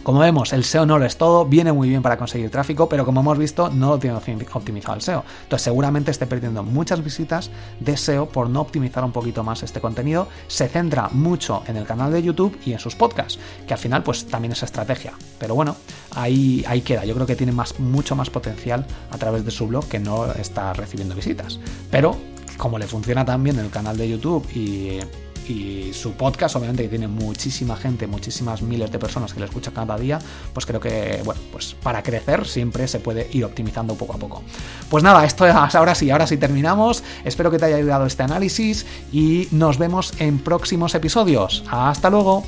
como 0.07 0.19
vemos, 0.19 0.53
el 0.53 0.63
SEO 0.63 0.85
no 0.85 0.97
lo 0.97 1.03
es 1.03 1.17
todo, 1.17 1.43
viene 1.43 1.73
muy 1.73 1.89
bien 1.89 2.01
para 2.01 2.15
conseguir 2.15 2.49
tráfico, 2.49 2.87
pero 2.87 3.03
como 3.03 3.19
hemos 3.19 3.37
visto, 3.37 3.69
no 3.69 3.89
lo 3.89 3.99
tiene 3.99 4.15
optimizado 4.15 4.95
el 4.95 5.01
SEO. 5.01 5.25
Entonces, 5.43 5.65
seguramente 5.65 6.11
esté 6.11 6.25
perdiendo 6.25 6.63
muchas 6.63 7.03
visitas 7.03 7.51
de 7.81 7.97
SEO 7.97 8.29
por 8.29 8.49
no 8.49 8.61
optimizar 8.61 9.03
un 9.03 9.11
poquito 9.11 9.43
más 9.43 9.63
este 9.63 9.81
contenido. 9.81 10.29
Se 10.47 10.69
centra 10.69 11.09
mucho 11.11 11.61
en 11.67 11.75
el 11.75 11.83
canal 11.83 12.13
de 12.13 12.23
YouTube 12.23 12.57
y 12.65 12.71
en 12.71 12.79
sus 12.79 12.95
podcasts, 12.95 13.37
que 13.67 13.73
al 13.73 13.79
final, 13.79 14.01
pues 14.01 14.25
también 14.27 14.53
es 14.53 14.63
estrategia. 14.63 15.11
Pero 15.39 15.55
bueno, 15.55 15.75
ahí, 16.15 16.63
ahí 16.69 16.79
queda. 16.79 17.03
Yo 17.03 17.13
creo 17.13 17.27
que 17.27 17.35
tiene 17.35 17.51
más, 17.51 17.77
mucho 17.77 18.15
más 18.15 18.29
potencial 18.29 18.85
a 19.11 19.17
través 19.17 19.43
de 19.43 19.51
su 19.51 19.67
blog 19.67 19.89
que 19.89 19.99
no 19.99 20.31
está 20.31 20.71
recibiendo 20.71 21.15
visitas. 21.15 21.59
Pero 21.91 22.15
como 22.57 22.79
le 22.79 22.87
funciona 22.87 23.25
también 23.25 23.59
el 23.59 23.69
canal 23.69 23.97
de 23.97 24.07
YouTube 24.07 24.47
y 24.55 24.99
y 25.47 25.91
su 25.93 26.13
podcast, 26.13 26.55
obviamente 26.55 26.83
que 26.83 26.89
tiene 26.89 27.07
muchísima 27.07 27.75
gente, 27.75 28.07
muchísimas 28.07 28.61
miles 28.61 28.91
de 28.91 28.99
personas 28.99 29.33
que 29.33 29.39
le 29.39 29.45
escuchan 29.45 29.73
cada 29.73 29.97
día, 29.97 30.19
pues 30.53 30.65
creo 30.65 30.79
que, 30.79 31.21
bueno, 31.23 31.41
pues 31.51 31.75
para 31.81 32.03
crecer 32.03 32.45
siempre 32.45 32.87
se 32.87 32.99
puede 32.99 33.29
ir 33.31 33.45
optimizando 33.45 33.95
poco 33.95 34.13
a 34.13 34.17
poco. 34.17 34.43
Pues 34.89 35.03
nada, 35.03 35.25
esto 35.25 35.47
es 35.47 35.53
ahora 35.53 35.95
sí, 35.95 36.09
ahora 36.09 36.27
sí 36.27 36.37
terminamos. 36.37 37.03
Espero 37.23 37.51
que 37.51 37.59
te 37.59 37.65
haya 37.65 37.77
ayudado 37.77 38.05
este 38.05 38.23
análisis 38.23 38.85
y 39.11 39.47
nos 39.51 39.77
vemos 39.77 40.13
en 40.19 40.39
próximos 40.39 40.95
episodios. 40.95 41.63
Hasta 41.69 42.09
luego. 42.09 42.43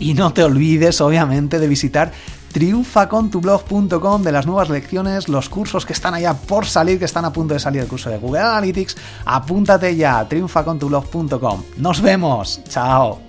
Y 0.00 0.14
no 0.14 0.32
te 0.32 0.44
olvides, 0.44 1.00
obviamente, 1.00 1.58
de 1.58 1.66
visitar 1.66 2.12
triunfacontublog.com 2.52 4.22
de 4.22 4.32
las 4.32 4.46
nuevas 4.46 4.70
lecciones, 4.70 5.28
los 5.28 5.48
cursos 5.48 5.86
que 5.86 5.92
están 5.92 6.14
allá 6.14 6.34
por 6.34 6.66
salir, 6.66 6.98
que 6.98 7.04
están 7.04 7.24
a 7.24 7.32
punto 7.32 7.54
de 7.54 7.60
salir 7.60 7.82
el 7.82 7.88
curso 7.88 8.10
de 8.10 8.18
Google 8.18 8.40
Analytics. 8.40 8.96
Apúntate 9.24 9.96
ya 9.96 10.18
a 10.20 10.28
triunfacontublog.com. 10.28 11.62
Nos 11.76 12.00
vemos. 12.00 12.60
Chao. 12.68 13.27